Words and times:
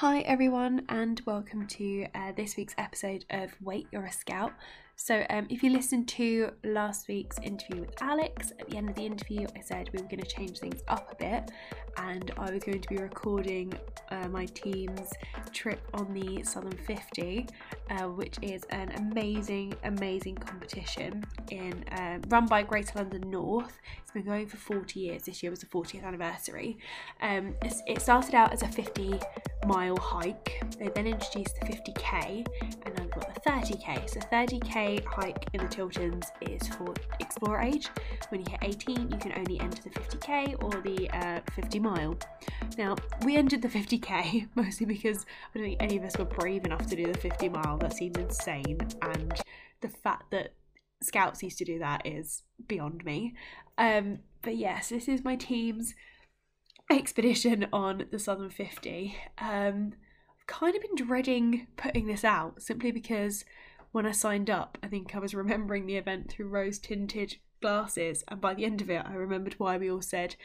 Hi, 0.00 0.20
everyone, 0.20 0.84
and 0.90 1.20
welcome 1.26 1.66
to 1.66 2.06
uh, 2.14 2.30
this 2.36 2.56
week's 2.56 2.74
episode 2.78 3.24
of 3.30 3.50
Wait, 3.60 3.88
You're 3.90 4.04
a 4.04 4.12
Scout. 4.12 4.52
So, 4.94 5.26
um, 5.28 5.48
if 5.50 5.64
you 5.64 5.70
listened 5.70 6.06
to 6.10 6.52
last 6.62 7.08
week's 7.08 7.36
interview 7.40 7.80
with 7.80 8.00
Alex, 8.00 8.52
at 8.60 8.70
the 8.70 8.76
end 8.76 8.90
of 8.90 8.94
the 8.94 9.04
interview, 9.04 9.48
I 9.56 9.60
said 9.60 9.90
we 9.92 10.00
were 10.00 10.08
going 10.08 10.20
to 10.20 10.26
change 10.26 10.60
things 10.60 10.82
up 10.86 11.10
a 11.10 11.16
bit, 11.16 11.50
and 11.96 12.30
I 12.38 12.52
was 12.52 12.62
going 12.62 12.80
to 12.80 12.88
be 12.88 12.98
recording 12.98 13.72
uh, 14.12 14.28
my 14.28 14.46
team's 14.46 15.12
trip 15.52 15.80
on 15.94 16.14
the 16.14 16.44
Southern 16.44 16.76
50, 16.76 17.48
uh, 17.90 18.04
which 18.04 18.36
is 18.40 18.62
an 18.70 18.90
amazing, 18.98 19.74
amazing 19.82 20.36
competition 20.36 21.24
in 21.50 21.82
uh, 21.90 22.20
run 22.28 22.46
by 22.46 22.62
Greater 22.62 23.00
London 23.00 23.28
North. 23.28 23.80
It's 24.00 24.12
been 24.12 24.22
going 24.22 24.46
for 24.46 24.58
40 24.58 25.00
years. 25.00 25.24
This 25.24 25.42
year 25.42 25.50
was 25.50 25.58
the 25.58 25.66
40th 25.66 26.04
anniversary. 26.04 26.78
Um, 27.20 27.56
it 27.88 28.00
started 28.00 28.36
out 28.36 28.52
as 28.52 28.62
a 28.62 28.68
50 28.68 29.18
mile 29.66 29.96
hike. 29.96 30.62
They 30.78 30.88
then 30.88 31.06
introduced 31.06 31.56
the 31.60 31.66
50k, 31.66 32.46
and 32.84 32.98
we've 32.98 33.10
got 33.10 33.34
the 33.34 33.40
30k. 33.40 34.08
So 34.08 34.20
30k 34.20 35.04
hike 35.04 35.46
in 35.52 35.60
the 35.60 35.68
Chilterns 35.68 36.26
is 36.42 36.66
for 36.68 36.94
Explorer 37.20 37.62
age. 37.62 37.88
When 38.30 38.40
you 38.40 38.46
hit 38.50 38.60
18, 38.62 39.10
you 39.10 39.18
can 39.18 39.32
only 39.36 39.60
enter 39.60 39.82
the 39.82 39.90
50k 39.90 40.62
or 40.62 40.80
the 40.82 41.10
uh, 41.10 41.40
50 41.54 41.78
mile. 41.80 42.18
Now, 42.76 42.96
we 43.24 43.36
entered 43.36 43.62
the 43.62 43.68
50k 43.68 44.48
mostly 44.54 44.86
because 44.86 45.26
I 45.54 45.58
don't 45.58 45.68
think 45.68 45.82
any 45.82 45.96
of 45.96 46.04
us 46.04 46.16
were 46.16 46.24
brave 46.24 46.64
enough 46.64 46.86
to 46.86 46.96
do 46.96 47.12
the 47.12 47.18
50 47.18 47.48
mile. 47.48 47.78
That 47.78 47.94
seems 47.94 48.16
insane, 48.16 48.78
and 49.02 49.40
the 49.80 49.88
fact 49.88 50.30
that 50.30 50.54
scouts 51.02 51.42
used 51.42 51.58
to 51.58 51.64
do 51.64 51.78
that 51.78 52.06
is 52.06 52.42
beyond 52.66 53.04
me. 53.04 53.34
Um, 53.76 54.20
but 54.42 54.56
yes, 54.56 54.88
this 54.88 55.08
is 55.08 55.24
my 55.24 55.36
team's 55.36 55.94
expedition 56.90 57.66
on 57.72 58.06
the 58.10 58.18
Southern 58.18 58.50
50. 58.50 59.16
Um, 59.38 59.92
I've 60.38 60.46
kind 60.46 60.74
of 60.74 60.82
been 60.82 61.06
dreading 61.06 61.66
putting 61.76 62.06
this 62.06 62.24
out 62.24 62.62
simply 62.62 62.90
because 62.90 63.44
when 63.92 64.06
I 64.06 64.12
signed 64.12 64.50
up, 64.50 64.78
I 64.82 64.88
think 64.88 65.14
I 65.14 65.18
was 65.18 65.34
remembering 65.34 65.86
the 65.86 65.96
event 65.96 66.30
through 66.30 66.48
rose 66.48 66.78
tinted 66.78 67.36
glasses, 67.60 68.22
and 68.28 68.40
by 68.40 68.54
the 68.54 68.64
end 68.64 68.80
of 68.80 68.90
it, 68.90 69.02
I 69.04 69.14
remembered 69.14 69.54
why 69.58 69.76
we 69.76 69.90
all 69.90 70.02
said, 70.02 70.36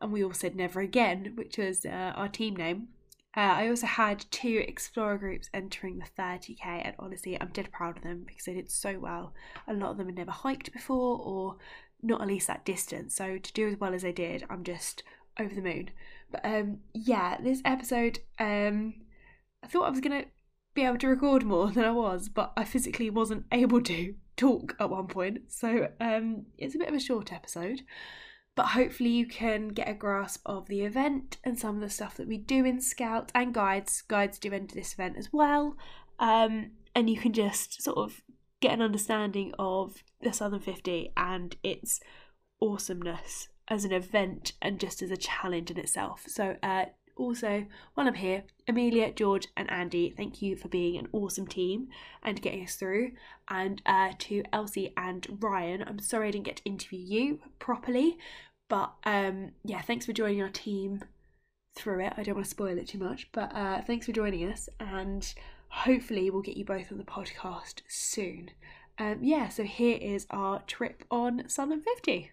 and 0.00 0.12
we 0.12 0.24
all 0.24 0.32
said 0.32 0.56
never 0.56 0.80
again, 0.80 1.32
which 1.34 1.58
was 1.58 1.84
uh, 1.84 2.12
our 2.16 2.28
team 2.28 2.56
name. 2.56 2.88
Uh, 3.36 3.40
I 3.40 3.68
also 3.68 3.86
had 3.86 4.24
two 4.30 4.64
explorer 4.66 5.18
groups 5.18 5.50
entering 5.52 5.98
the 5.98 6.22
30k, 6.22 6.64
and 6.64 6.94
honestly, 6.98 7.38
I'm 7.38 7.50
dead 7.50 7.70
proud 7.70 7.98
of 7.98 8.02
them 8.02 8.24
because 8.26 8.46
they 8.46 8.54
did 8.54 8.70
so 8.70 8.98
well. 8.98 9.34
A 9.68 9.74
lot 9.74 9.90
of 9.90 9.98
them 9.98 10.06
had 10.06 10.16
never 10.16 10.30
hiked 10.30 10.72
before, 10.72 11.20
or 11.20 11.56
not 12.02 12.22
at 12.22 12.28
least 12.28 12.46
that 12.46 12.64
distance. 12.64 13.14
So 13.14 13.36
to 13.36 13.52
do 13.52 13.68
as 13.68 13.78
well 13.78 13.92
as 13.92 14.02
they 14.02 14.12
did, 14.12 14.44
I'm 14.48 14.64
just 14.64 15.02
over 15.38 15.54
the 15.54 15.62
moon. 15.62 15.90
But 16.30 16.44
um, 16.44 16.78
yeah, 16.92 17.38
this 17.40 17.62
episode, 17.64 18.18
um, 18.38 18.94
I 19.62 19.66
thought 19.68 19.86
I 19.86 19.90
was 19.90 20.00
gonna 20.00 20.24
be 20.74 20.82
able 20.82 20.98
to 20.98 21.08
record 21.08 21.44
more 21.44 21.70
than 21.72 21.84
I 21.84 21.92
was, 21.92 22.28
but 22.28 22.52
I 22.56 22.64
physically 22.64 23.10
wasn't 23.10 23.46
able 23.52 23.80
to 23.82 24.14
talk 24.36 24.76
at 24.78 24.90
one 24.90 25.06
point. 25.06 25.38
So 25.48 25.88
um, 26.00 26.46
it's 26.58 26.74
a 26.74 26.78
bit 26.78 26.88
of 26.88 26.94
a 26.94 27.00
short 27.00 27.32
episode, 27.32 27.82
but 28.54 28.66
hopefully 28.68 29.10
you 29.10 29.26
can 29.26 29.68
get 29.68 29.88
a 29.88 29.94
grasp 29.94 30.42
of 30.46 30.68
the 30.68 30.82
event 30.82 31.38
and 31.44 31.58
some 31.58 31.76
of 31.76 31.80
the 31.80 31.90
stuff 31.90 32.16
that 32.16 32.28
we 32.28 32.38
do 32.38 32.64
in 32.64 32.80
Scouts 32.80 33.32
and 33.34 33.52
guides. 33.52 34.02
Guides 34.02 34.38
do 34.38 34.52
enter 34.52 34.74
this 34.74 34.94
event 34.94 35.16
as 35.16 35.32
well, 35.32 35.76
um, 36.18 36.72
and 36.94 37.10
you 37.10 37.18
can 37.18 37.32
just 37.32 37.82
sort 37.82 37.98
of 37.98 38.22
get 38.60 38.72
an 38.72 38.82
understanding 38.82 39.52
of 39.58 40.02
the 40.22 40.32
Southern 40.32 40.60
50 40.60 41.12
and 41.16 41.56
its 41.62 42.00
awesomeness 42.60 43.48
as 43.68 43.84
an 43.84 43.92
event 43.92 44.52
and 44.62 44.80
just 44.80 45.02
as 45.02 45.10
a 45.10 45.16
challenge 45.16 45.70
in 45.70 45.78
itself. 45.78 46.24
So 46.26 46.56
uh, 46.62 46.86
also, 47.16 47.66
while 47.94 48.06
I'm 48.06 48.14
here, 48.14 48.44
Amelia, 48.68 49.10
George, 49.12 49.48
and 49.56 49.70
Andy, 49.70 50.12
thank 50.14 50.42
you 50.42 50.54
for 50.54 50.68
being 50.68 50.98
an 50.98 51.08
awesome 51.12 51.46
team 51.46 51.88
and 52.22 52.42
getting 52.42 52.62
us 52.62 52.76
through. 52.76 53.12
And 53.48 53.80
uh, 53.86 54.12
to 54.18 54.42
Elsie 54.52 54.92
and 54.96 55.26
Ryan, 55.40 55.84
I'm 55.86 55.98
sorry 55.98 56.28
I 56.28 56.30
didn't 56.32 56.44
get 56.44 56.56
to 56.56 56.64
interview 56.64 56.98
you 56.98 57.40
properly, 57.58 58.18
but 58.68 58.92
um, 59.04 59.52
yeah, 59.64 59.80
thanks 59.80 60.04
for 60.04 60.12
joining 60.12 60.42
our 60.42 60.50
team 60.50 61.02
through 61.74 62.04
it. 62.04 62.12
I 62.16 62.22
don't 62.22 62.34
want 62.34 62.46
to 62.46 62.50
spoil 62.50 62.78
it 62.78 62.88
too 62.88 62.98
much, 62.98 63.30
but 63.32 63.54
uh, 63.54 63.82
thanks 63.82 64.06
for 64.06 64.12
joining 64.12 64.50
us, 64.50 64.68
and 64.78 65.32
hopefully, 65.68 66.30
we'll 66.30 66.42
get 66.42 66.56
you 66.56 66.64
both 66.64 66.92
on 66.92 66.98
the 66.98 67.04
podcast 67.04 67.80
soon. 67.88 68.50
Um, 68.98 69.18
yeah, 69.22 69.48
so 69.48 69.62
here 69.64 69.98
is 70.00 70.26
our 70.30 70.62
trip 70.62 71.04
on 71.10 71.48
Southern 71.48 71.82
50. 71.82 72.30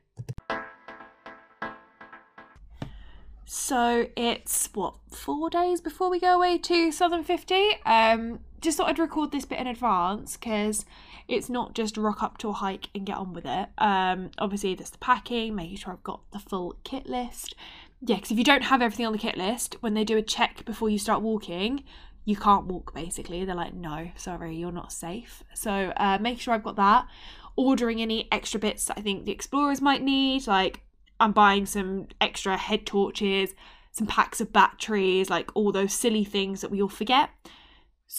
So 3.56 4.08
it's 4.16 4.68
what 4.74 4.96
four 5.12 5.48
days 5.48 5.80
before 5.80 6.10
we 6.10 6.20
go 6.20 6.36
away 6.36 6.58
to 6.58 6.92
Southern 6.92 7.24
Fifty. 7.24 7.74
Um, 7.86 8.40
just 8.62 8.78
thought 8.78 8.90
I'd 8.90 8.98
record 8.98 9.32
this 9.32 9.46
bit 9.46 9.60
in 9.60 9.68
advance 9.68 10.36
because 10.38 10.86
it's 11.28 11.50
not 11.50 11.76
just 11.76 11.96
rock 11.96 12.24
up 12.24 12.40
to 12.40 12.50
a 12.50 12.54
hike 12.54 12.88
and 12.96 13.06
get 13.06 13.16
on 13.16 13.32
with 13.32 13.46
it. 13.46 13.70
Um, 13.78 14.32
obviously 14.40 14.74
there's 14.74 14.90
the 14.90 14.98
packing, 14.98 15.54
making 15.54 15.78
sure 15.78 15.94
I've 15.94 16.02
got 16.02 16.22
the 16.32 16.40
full 16.40 16.78
kit 16.84 17.06
list. 17.06 17.54
Yeah, 18.02 18.16
because 18.16 18.32
if 18.32 18.40
you 18.40 18.44
don't 18.44 18.64
have 18.64 18.82
everything 18.82 19.06
on 19.06 19.14
the 19.14 19.20
kit 19.20 19.38
list, 19.38 19.76
when 19.82 19.94
they 19.94 20.04
do 20.04 20.18
a 20.18 20.24
check 20.24 20.66
before 20.66 20.90
you 20.90 20.98
start 20.98 21.22
walking, 21.22 21.84
you 22.26 22.36
can't 22.36 22.66
walk 22.66 22.96
basically. 22.96 23.46
They're 23.46 23.54
like, 23.54 23.76
no, 23.76 24.10
sorry, 24.16 24.56
you're 24.56 24.72
not 24.72 24.92
safe. 24.92 25.44
So 25.54 25.94
uh, 25.96 26.18
make 26.20 26.40
sure 26.40 26.56
I've 26.56 26.64
got 26.64 26.78
that. 26.78 27.06
Ordering 27.56 28.02
any 28.02 28.28
extra 28.32 28.60
bits 28.60 28.86
that 28.86 28.98
I 28.98 29.02
think 29.02 29.26
the 29.26 29.32
explorers 29.32 29.80
might 29.80 30.02
need, 30.02 30.48
like 30.48 30.82
I'm 31.24 31.32
buying 31.32 31.66
some 31.66 32.08
extra 32.20 32.58
head 32.58 32.86
torches, 32.86 33.56
some 33.92 34.08
packs 34.08 34.42
of 34.42 34.52
batteries, 34.52 35.30
like 35.30 35.50
all 35.56 35.72
those 35.72 35.94
silly 35.94 36.26
things 36.26 36.60
that 36.62 36.70
we 36.70 36.82
all 36.82 36.90
forget. 36.90 37.30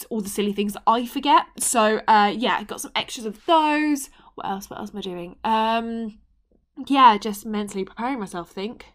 All 0.09 0.21
the 0.21 0.29
silly 0.29 0.53
things 0.53 0.73
that 0.73 0.81
I 0.87 1.05
forget. 1.05 1.45
So 1.59 2.01
uh 2.07 2.33
yeah, 2.35 2.57
I 2.59 2.63
got 2.63 2.81
some 2.81 2.91
extras 2.95 3.25
of 3.25 3.45
those. 3.45 4.09
What 4.33 4.47
else? 4.47 4.69
What 4.69 4.79
else 4.79 4.89
am 4.89 4.97
I 4.97 5.01
doing? 5.01 5.35
Um 5.43 6.17
yeah, 6.87 7.17
just 7.17 7.45
mentally 7.45 7.85
preparing 7.85 8.19
myself, 8.19 8.49
I 8.51 8.53
think. 8.53 8.85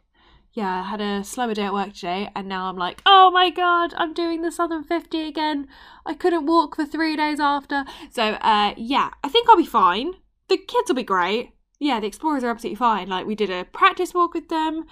Yeah, 0.53 0.81
I 0.81 0.83
had 0.83 1.01
a 1.01 1.23
slower 1.23 1.55
day 1.55 1.63
at 1.63 1.73
work 1.73 1.95
today 1.95 2.31
and 2.35 2.49
now 2.49 2.69
I'm 2.69 2.77
like, 2.77 3.01
oh 3.07 3.31
my 3.31 3.51
god, 3.51 3.95
I'm 3.97 4.13
doing 4.13 4.43
the 4.43 4.51
Southern 4.51 4.83
50 4.83 5.23
again. 5.23 5.69
I 6.05 6.15
couldn't 6.15 6.47
walk 6.47 6.75
for 6.75 6.85
three 6.85 7.15
days 7.15 7.39
after. 7.39 7.85
So 8.11 8.23
uh 8.25 8.75
yeah, 8.77 9.11
I 9.23 9.29
think 9.29 9.49
I'll 9.49 9.57
be 9.57 9.65
fine. 9.65 10.15
The 10.49 10.57
kids 10.57 10.89
will 10.89 10.97
be 10.97 11.05
great 11.05 11.53
yeah, 11.81 11.99
the 11.99 12.07
explorers 12.07 12.45
are 12.45 12.51
absolutely 12.51 12.77
fine. 12.77 13.09
Like 13.09 13.27
we 13.27 13.35
did 13.35 13.51
a 13.51 13.65
practice 13.65 14.15
walk 14.15 14.35
with 14.35 14.51
them. 14.51 14.85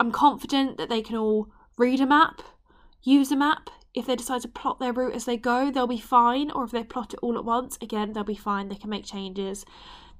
I'm 0.00 0.10
confident 0.10 0.76
that 0.76 0.88
they 0.88 1.00
can 1.00 1.16
all 1.16 1.48
read 1.78 2.00
a 2.00 2.06
map, 2.06 2.42
use 3.02 3.30
a 3.30 3.36
map. 3.36 3.70
If 3.94 4.06
they 4.06 4.16
decide 4.16 4.42
to 4.42 4.48
plot 4.48 4.80
their 4.80 4.92
route 4.92 5.14
as 5.14 5.24
they 5.24 5.36
go, 5.36 5.70
they'll 5.70 5.86
be 5.86 6.00
fine. 6.00 6.50
Or 6.50 6.64
if 6.64 6.72
they 6.72 6.82
plot 6.82 7.14
it 7.14 7.20
all 7.22 7.38
at 7.38 7.44
once, 7.44 7.78
again, 7.80 8.12
they'll 8.12 8.24
be 8.24 8.34
fine. 8.34 8.68
They 8.68 8.74
can 8.74 8.90
make 8.90 9.04
changes. 9.04 9.64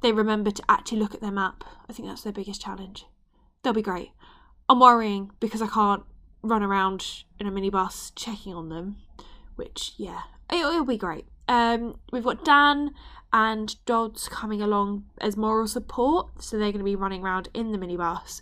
They 0.00 0.12
remember 0.12 0.52
to 0.52 0.62
actually 0.68 1.00
look 1.00 1.14
at 1.14 1.20
their 1.20 1.32
map. 1.32 1.64
I 1.88 1.92
think 1.92 2.06
that's 2.06 2.22
their 2.22 2.32
biggest 2.32 2.62
challenge. 2.62 3.06
They'll 3.62 3.72
be 3.72 3.82
great. 3.82 4.12
I'm 4.68 4.78
worrying 4.78 5.32
because 5.40 5.60
I 5.60 5.66
can't 5.66 6.04
run 6.42 6.62
around 6.62 7.24
in 7.40 7.48
a 7.48 7.50
minibus 7.50 8.12
checking 8.14 8.54
on 8.54 8.68
them, 8.68 8.96
which, 9.56 9.94
yeah, 9.96 10.20
it'll, 10.52 10.70
it'll 10.70 10.84
be 10.84 10.96
great. 10.96 11.26
Um, 11.48 11.98
we've 12.12 12.24
got 12.24 12.44
Dan 12.44 12.92
and 13.34 13.84
Dodds 13.84 14.28
coming 14.28 14.62
along 14.62 15.06
as 15.20 15.36
moral 15.36 15.66
support, 15.66 16.40
so 16.40 16.56
they're 16.56 16.70
going 16.70 16.78
to 16.78 16.84
be 16.84 16.94
running 16.94 17.24
around 17.24 17.48
in 17.52 17.72
the 17.72 17.78
minibus, 17.78 18.40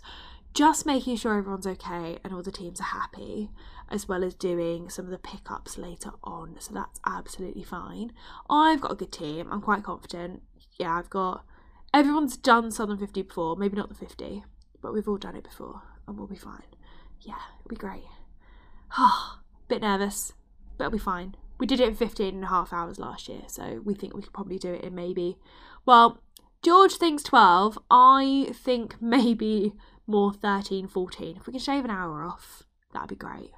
just 0.53 0.85
making 0.85 1.15
sure 1.15 1.35
everyone's 1.35 1.65
okay 1.65 2.19
and 2.23 2.31
all 2.31 2.43
the 2.43 2.51
teams 2.51 2.79
are 2.79 2.83
happy, 2.83 3.49
as 3.89 4.07
well 4.07 4.23
as 4.23 4.35
doing 4.35 4.91
some 4.91 5.05
of 5.05 5.11
the 5.11 5.17
pickups 5.17 5.79
later 5.79 6.11
on. 6.23 6.57
So 6.59 6.75
that's 6.75 6.99
absolutely 7.07 7.63
fine. 7.63 8.11
I've 8.47 8.81
got 8.81 8.91
a 8.91 8.95
good 8.95 9.11
team. 9.11 9.47
I'm 9.51 9.61
quite 9.61 9.81
confident. 9.81 10.43
Yeah, 10.79 10.95
I've 10.95 11.09
got 11.09 11.43
everyone's 11.91 12.37
done 12.37 12.69
Southern 12.69 12.99
50 12.99 13.23
before, 13.23 13.55
maybe 13.55 13.75
not 13.75 13.89
the 13.89 13.95
50, 13.95 14.43
but 14.79 14.93
we've 14.93 15.07
all 15.07 15.17
done 15.17 15.35
it 15.35 15.43
before, 15.43 15.81
and 16.07 16.19
we'll 16.19 16.27
be 16.27 16.35
fine. 16.35 16.61
Yeah, 17.19 17.39
it'll 17.61 17.69
be 17.69 17.75
great. 17.77 18.03
Bit 19.67 19.81
nervous, 19.81 20.33
but 20.77 20.85
it'll 20.85 20.91
be 20.91 20.99
fine 20.99 21.35
we 21.63 21.67
did 21.67 21.79
it 21.79 21.87
in 21.87 21.95
15 21.95 22.35
and 22.35 22.43
a 22.43 22.47
half 22.47 22.73
hours 22.73 22.99
last 22.99 23.29
year, 23.29 23.43
so 23.47 23.79
we 23.85 23.93
think 23.93 24.13
we 24.13 24.21
could 24.21 24.33
probably 24.33 24.59
do 24.59 24.73
it 24.73 24.83
in 24.83 24.93
maybe, 24.93 25.37
well, 25.85 26.21
George 26.61 26.95
thinks 26.95 27.23
12. 27.23 27.79
I 27.89 28.49
think 28.51 28.97
maybe 29.01 29.71
more 30.05 30.33
13, 30.33 30.89
14. 30.89 31.37
If 31.37 31.47
we 31.47 31.53
can 31.53 31.61
shave 31.61 31.85
an 31.85 31.89
hour 31.89 32.21
off, 32.21 32.63
that'd 32.93 33.07
be 33.07 33.15
great. 33.15 33.51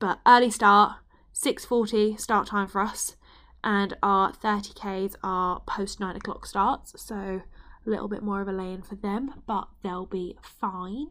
But 0.00 0.18
early 0.26 0.50
start, 0.50 0.94
6.40 1.32 2.18
start 2.18 2.48
time 2.48 2.66
for 2.66 2.80
us, 2.80 3.14
and 3.62 3.96
our 4.02 4.32
30Ks 4.32 5.14
are 5.22 5.60
post 5.68 6.00
9 6.00 6.16
o'clock 6.16 6.44
starts, 6.46 7.00
so 7.00 7.14
a 7.14 7.88
little 7.88 8.08
bit 8.08 8.24
more 8.24 8.40
of 8.40 8.48
a 8.48 8.52
lane 8.52 8.82
for 8.82 8.96
them, 8.96 9.34
but 9.46 9.68
they'll 9.84 10.04
be 10.04 10.36
fine. 10.42 11.10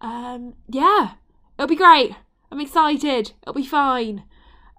Um, 0.00 0.54
yeah, 0.68 1.12
it'll 1.56 1.68
be 1.68 1.76
great. 1.76 2.16
I'm 2.50 2.60
excited. 2.60 3.34
It'll 3.42 3.54
be 3.54 3.64
fine 3.64 4.24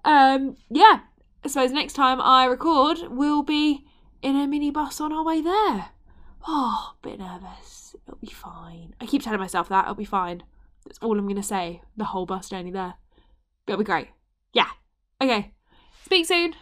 um, 0.04 0.56
yeah, 0.70 1.00
I 1.44 1.48
suppose 1.48 1.72
next 1.72 1.94
time 1.94 2.20
I 2.20 2.44
record, 2.46 2.98
we'll 3.08 3.42
be 3.42 3.84
in 4.22 4.36
a 4.36 4.46
minibus 4.46 5.00
on 5.00 5.12
our 5.12 5.24
way 5.24 5.40
there. 5.40 5.86
Oh, 6.46 6.94
a 6.94 7.08
bit 7.08 7.18
nervous. 7.18 7.96
It'll 8.06 8.18
be 8.18 8.26
fine. 8.26 8.94
I 9.00 9.06
keep 9.06 9.22
telling 9.22 9.40
myself 9.40 9.68
that 9.68 9.84
it'll 9.84 9.94
be 9.94 10.04
fine. 10.04 10.42
That's 10.84 10.98
all 10.98 11.18
I'm 11.18 11.24
going 11.24 11.36
to 11.36 11.42
say 11.42 11.82
the 11.96 12.04
whole 12.04 12.26
bus 12.26 12.48
journey 12.50 12.70
there. 12.70 12.94
It'll 13.66 13.78
be 13.78 13.84
great. 13.84 14.08
yeah. 14.52 14.68
Okay. 15.20 15.52
Speak 16.04 16.26
soon. 16.26 16.54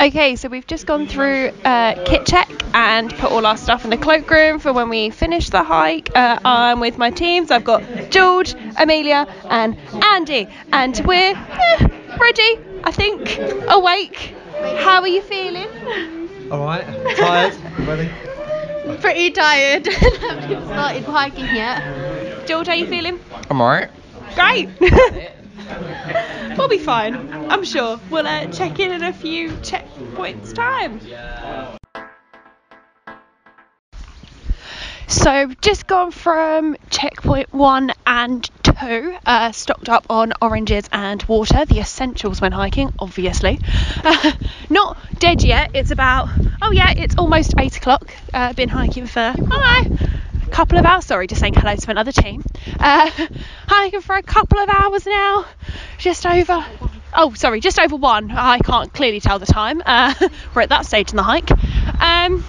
Okay, 0.00 0.36
so 0.36 0.48
we've 0.48 0.66
just 0.66 0.86
gone 0.86 1.06
through 1.06 1.52
uh, 1.64 2.04
kit 2.04 2.26
check 2.26 2.48
and 2.74 3.14
put 3.16 3.30
all 3.30 3.46
our 3.46 3.56
stuff 3.56 3.84
in 3.84 3.90
the 3.90 3.96
cloakroom 3.96 4.58
for 4.58 4.72
when 4.72 4.88
we 4.88 5.10
finish 5.10 5.50
the 5.50 5.62
hike. 5.62 6.10
Uh, 6.14 6.38
I'm 6.44 6.80
with 6.80 6.98
my 6.98 7.10
teams. 7.10 7.50
I've 7.50 7.64
got 7.64 7.82
George, 8.10 8.54
Amelia, 8.76 9.26
and 9.48 9.76
Andy, 10.04 10.48
and 10.72 11.00
we're 11.04 11.34
eh, 11.34 11.88
ready. 12.18 12.58
I 12.84 12.92
think 12.92 13.38
awake. 13.68 14.34
How 14.78 15.00
are 15.00 15.08
you 15.08 15.22
feeling? 15.22 15.68
All 16.50 16.64
right. 16.64 16.84
Tired. 17.16 17.54
Ready? 17.80 18.10
Pretty 19.00 19.30
tired. 19.30 19.86
haven't 19.92 20.66
started 20.66 21.04
hiking 21.04 21.54
yet. 21.54 22.46
George, 22.46 22.66
how 22.66 22.72
are 22.72 22.76
you 22.76 22.86
feeling? 22.86 23.20
I'm 23.50 23.60
alright. 23.60 23.90
Great. 24.34 24.68
we'll 26.56 26.68
be 26.68 26.78
fine. 26.78 27.32
I'm 27.50 27.64
sure. 27.64 28.00
We'll 28.10 28.26
uh, 28.26 28.46
check 28.46 28.80
in 28.80 28.92
in 28.92 29.02
a 29.02 29.12
few 29.12 29.50
checkpoints 29.50 30.54
time. 30.54 31.00
So 35.08 35.50
just 35.62 35.86
gone 35.86 36.10
from 36.10 36.76
checkpoint 36.90 37.50
one 37.50 37.92
and 38.06 38.44
two, 38.62 39.16
uh, 39.24 39.52
stocked 39.52 39.88
up 39.88 40.04
on 40.10 40.34
oranges 40.42 40.86
and 40.92 41.22
water, 41.22 41.64
the 41.64 41.78
essentials 41.78 42.42
when 42.42 42.52
hiking, 42.52 42.92
obviously. 42.98 43.58
Uh, 44.04 44.32
not 44.70 44.98
dead 45.18 45.42
yet. 45.42 45.70
It's 45.72 45.92
about 45.92 46.28
oh 46.60 46.72
yeah, 46.72 46.92
it's 46.94 47.16
almost 47.16 47.54
eight 47.58 47.78
o'clock. 47.78 48.10
Uh, 48.34 48.52
been 48.52 48.68
hiking 48.68 49.06
for 49.06 49.32
oh, 49.34 49.84
a 50.46 50.50
couple 50.50 50.76
of 50.76 50.84
hours. 50.84 51.06
Sorry, 51.06 51.26
just 51.26 51.40
saying 51.40 51.54
hello 51.54 51.74
to 51.74 51.90
another 51.90 52.12
team. 52.12 52.44
Uh, 52.78 53.10
hiking 53.66 54.02
for 54.02 54.14
a 54.14 54.22
couple 54.22 54.58
of 54.58 54.68
hours 54.68 55.06
now, 55.06 55.46
just 55.96 56.26
over. 56.26 56.62
Oh, 57.14 57.32
sorry, 57.32 57.60
just 57.60 57.78
over 57.78 57.96
one. 57.96 58.30
I 58.30 58.58
can't 58.58 58.92
clearly 58.92 59.20
tell 59.20 59.38
the 59.38 59.46
time. 59.46 59.82
Uh, 59.86 60.12
we're 60.54 60.62
at 60.62 60.68
that 60.68 60.84
stage 60.84 61.12
in 61.12 61.16
the 61.16 61.22
hike. 61.22 61.50
Um, 61.98 62.44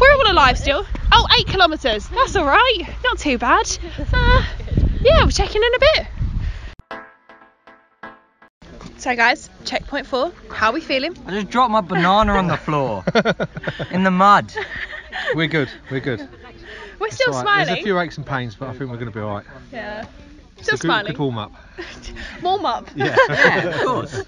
we're 0.00 0.12
all 0.12 0.32
alive 0.32 0.58
still. 0.58 0.86
Oh, 1.12 1.26
eight 1.38 1.46
kilometres. 1.46 2.08
That's 2.08 2.36
all 2.36 2.46
right. 2.46 2.82
Not 3.04 3.18
too 3.18 3.38
bad. 3.38 3.66
Uh, 4.12 4.44
yeah, 5.02 5.24
we're 5.24 5.30
checking 5.30 5.62
in 5.62 5.74
a 5.74 5.78
bit. 5.78 6.06
So, 8.98 9.14
guys, 9.14 9.48
checkpoint 9.64 10.06
four. 10.06 10.32
How 10.50 10.70
are 10.70 10.72
we 10.72 10.80
feeling? 10.80 11.16
I 11.26 11.30
just 11.30 11.50
dropped 11.50 11.70
my 11.70 11.80
banana 11.80 12.32
on 12.32 12.48
the 12.48 12.56
floor 12.56 13.04
in 13.92 14.02
the 14.02 14.10
mud. 14.10 14.52
We're 15.34 15.46
good. 15.46 15.70
We're 15.90 16.00
good. 16.00 16.28
We're 16.98 17.10
still 17.10 17.28
It's 17.28 17.36
all 17.38 17.44
right. 17.44 17.64
There's 17.64 17.78
a 17.78 17.82
few 17.82 17.98
aches 18.00 18.16
and 18.16 18.26
pains, 18.26 18.56
but 18.56 18.68
I 18.68 18.72
think 18.72 18.90
we're 18.90 18.96
going 18.96 19.06
to 19.06 19.12
be 19.12 19.20
all 19.20 19.36
right. 19.36 19.46
Yeah. 19.72 20.04
It's 20.58 20.64
Still 20.66 20.76
good, 20.76 20.80
smiling. 20.80 21.12
good 21.12 21.18
warm 21.20 21.38
up. 21.38 21.52
Warm 22.42 22.64
up. 22.66 22.88
Yeah. 22.96 23.14
Yeah, 23.28 23.64
of 23.68 23.86
course. 23.86 24.22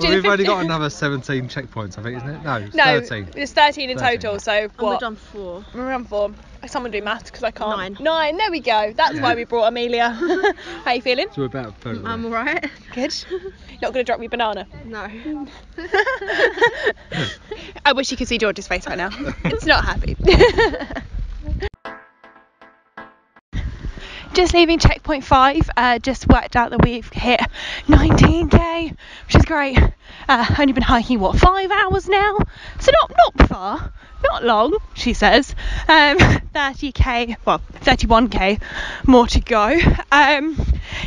Well, 0.00 0.10
we've 0.10 0.24
only 0.24 0.44
got 0.44 0.64
another 0.64 0.88
17 0.90 1.48
checkpoints, 1.48 1.98
I 1.98 2.02
think, 2.02 2.16
isn't 2.18 2.28
it? 2.28 2.42
No, 2.42 2.54
it's 2.56 2.74
No, 2.74 3.00
13. 3.00 3.28
it's 3.36 3.52
13 3.52 3.90
in 3.90 3.98
13. 3.98 4.18
total. 4.20 4.40
So 4.40 4.52
And 4.52 4.72
we've 4.72 4.80
what? 4.80 5.00
done 5.00 5.16
four. 5.16 5.64
We're 5.74 5.92
on 5.92 6.04
four. 6.06 6.30
Someone 6.66 6.90
do 6.92 7.02
maths 7.02 7.24
because 7.30 7.42
I 7.44 7.50
can't. 7.50 7.76
Nine. 7.76 7.96
Nine. 8.00 8.36
There 8.38 8.50
we 8.50 8.60
go. 8.60 8.92
That's 8.96 9.18
why 9.20 9.34
we 9.34 9.44
brought 9.44 9.66
Amelia. 9.66 10.10
How 10.12 10.52
are 10.86 10.94
you 10.94 11.02
feeling? 11.02 11.26
So 11.32 11.42
we're 11.42 11.46
about 11.46 11.68
a 11.68 11.72
third 11.72 12.04
I'm 12.06 12.24
alright. 12.24 12.70
Good. 12.94 13.14
Not 13.82 13.92
gonna 13.92 14.04
drop 14.04 14.20
me 14.20 14.28
banana. 14.28 14.66
No. 14.86 15.06
I 17.84 17.92
wish 17.94 18.10
you 18.10 18.16
could 18.16 18.28
see 18.28 18.38
George's 18.38 18.66
face 18.66 18.86
right 18.86 18.96
now. 18.98 19.10
It's 19.44 19.66
not 19.66 19.84
happy. 19.84 20.16
Just 24.34 24.52
leaving 24.52 24.78
checkpoint 24.78 25.24
five. 25.24 25.70
Uh, 25.76 25.98
just 25.98 26.28
worked 26.28 26.56
out 26.56 26.70
that 26.70 26.82
we've 26.82 27.08
hit 27.10 27.40
19k, 27.86 28.90
which 28.90 29.36
is 29.36 29.44
great. 29.44 29.78
Uh, 30.28 30.54
only 30.58 30.72
been 30.72 30.82
hiking 30.82 31.20
what 31.20 31.38
five 31.38 31.70
hours 31.70 32.08
now, 32.08 32.38
so 32.80 32.92
not 32.92 33.12
not 33.16 33.48
far, 33.48 33.92
not 34.24 34.44
long. 34.44 34.76
She 34.94 35.12
says. 35.12 35.54
Um, 35.88 36.18
30k, 36.54 37.36
well 37.44 37.60
31k 37.80 38.60
more 39.06 39.26
to 39.28 39.40
go. 39.40 39.78
Um, 40.10 40.56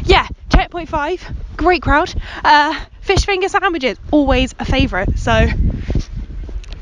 yeah, 0.04 0.28
checkpoint 0.50 0.90
five, 0.90 1.26
great 1.56 1.82
crowd. 1.82 2.14
Uh, 2.44 2.80
fish 3.02 3.26
finger 3.26 3.50
sandwiches, 3.50 3.98
always 4.12 4.56
a 4.60 4.66
favourite. 4.66 5.18
So 5.20 5.48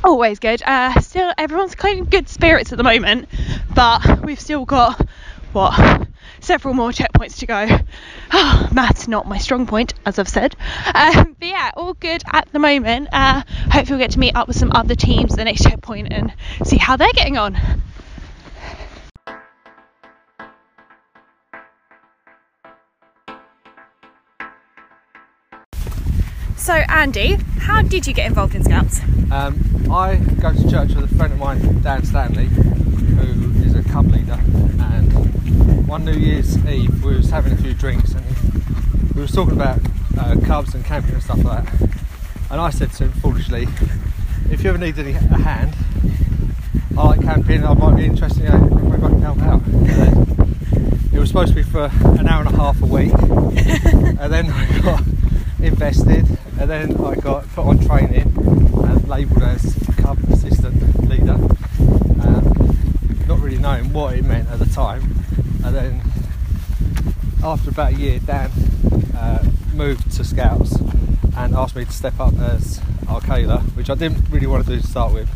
always 0.03 0.39
good. 0.39 0.61
Uh, 0.63 0.99
still, 0.99 1.31
everyone's 1.37 1.75
kind 1.75 2.01
of 2.01 2.09
good 2.09 2.29
spirits 2.29 2.71
at 2.71 2.77
the 2.77 2.83
moment, 2.83 3.29
but 3.73 4.23
we've 4.23 4.39
still 4.39 4.65
got 4.65 5.07
what 5.53 6.04
several 6.45 6.73
more 6.73 6.91
checkpoints 6.91 7.39
to 7.39 7.45
go. 7.47 7.67
Oh, 8.31 8.69
maths 8.73 9.07
not 9.07 9.27
my 9.27 9.37
strong 9.37 9.65
point, 9.65 9.93
as 10.05 10.19
I've 10.19 10.29
said. 10.29 10.55
Um, 10.93 11.35
but 11.39 11.47
yeah, 11.47 11.71
all 11.75 11.93
good 11.93 12.21
at 12.31 12.47
the 12.51 12.59
moment. 12.59 13.09
Uh, 13.11 13.43
hopefully, 13.71 13.97
we'll 13.97 13.99
get 13.99 14.11
to 14.11 14.19
meet 14.19 14.35
up 14.35 14.47
with 14.47 14.55
some 14.55 14.71
other 14.73 14.95
teams 14.95 15.33
at 15.33 15.37
the 15.37 15.45
next 15.45 15.63
checkpoint 15.63 16.13
and 16.13 16.33
see 16.63 16.77
how 16.77 16.95
they're 16.95 17.11
getting 17.13 17.37
on. 17.37 17.57
So, 26.55 26.73
Andy, 26.73 27.37
how 27.59 27.81
did 27.81 28.07
you 28.07 28.13
get 28.13 28.27
involved 28.27 28.55
in 28.55 28.63
Scouts? 28.63 28.99
Um, 29.31 29.91
I 29.91 30.15
go 30.15 30.51
to 30.51 30.69
church 30.69 30.93
with 30.93 31.11
a 31.11 31.15
friend 31.15 31.33
of 31.33 31.39
mine, 31.39 31.81
Dan 31.81 32.03
Stanley, 32.03 32.45
who 32.45 33.51
is 33.63 33.64
a 33.77 33.83
cub 33.83 34.07
leader. 34.11 34.39
And 34.79 35.87
one 35.87 36.05
New 36.05 36.13
Year's 36.13 36.57
Eve, 36.65 37.03
we 37.03 37.15
was 37.15 37.29
having 37.29 37.53
a 37.53 37.57
few 37.57 37.73
drinks, 37.73 38.13
and 38.13 38.25
we 39.13 39.21
was 39.21 39.31
talking 39.31 39.53
about 39.53 39.79
uh, 40.17 40.35
cubs 40.45 40.73
and 40.73 40.83
camping 40.85 41.13
and 41.13 41.23
stuff 41.23 41.43
like 41.43 41.65
that. 41.65 41.81
And 42.49 42.61
I 42.61 42.69
said 42.69 42.91
to 42.93 43.05
him 43.05 43.11
foolishly, 43.13 43.67
"If 44.49 44.63
you 44.63 44.69
ever 44.69 44.77
need 44.77 44.97
any 44.97 45.11
a 45.11 45.17
hand, 45.17 45.75
I 46.97 47.07
like 47.07 47.21
camping. 47.21 47.65
I 47.65 47.73
might 47.73 47.97
be 47.97 48.05
interested. 48.05 48.43
You 48.43 48.49
know, 48.49 48.57
maybe 48.59 49.03
I 49.03 49.09
can 49.09 49.21
help 49.21 49.41
out." 49.41 49.61
It 51.13 51.19
was 51.19 51.29
supposed 51.29 51.49
to 51.49 51.55
be 51.55 51.63
for 51.63 51.85
an 51.85 52.27
hour 52.27 52.45
and 52.45 52.53
a 52.53 52.57
half 52.57 52.81
a 52.81 52.85
week, 52.85 53.13
and 53.13 54.33
then 54.33 54.51
I 54.51 54.79
got 54.81 55.03
invested, 55.61 56.37
and 56.59 56.69
then 56.69 56.97
I 57.03 57.15
got 57.15 57.47
put 57.49 57.65
on 57.65 57.79
training 57.79 58.33
and 58.37 59.07
labelled 59.07 59.43
as 59.43 59.75
cub 59.97 60.19
assistant 60.29 61.04
knowing 63.65 63.91
what 63.93 64.13
it 64.13 64.23
meant 64.23 64.47
at 64.49 64.59
the 64.59 64.65
time, 64.67 65.01
and 65.65 65.75
then 65.75 65.99
after 67.43 67.71
about 67.71 67.93
a 67.93 67.95
year, 67.95 68.19
Dan 68.19 68.51
uh, 69.17 69.43
moved 69.73 70.11
to 70.11 70.23
Scouts 70.23 70.75
and 71.35 71.55
asked 71.55 71.75
me 71.75 71.83
to 71.83 71.91
step 71.91 72.19
up 72.19 72.37
as 72.37 72.79
Akela, 73.09 73.61
which 73.73 73.89
I 73.89 73.95
didn't 73.95 74.29
really 74.29 74.45
want 74.45 74.67
to 74.67 74.75
do 74.75 74.79
to 74.79 74.85
start 74.85 75.13
with, 75.13 75.27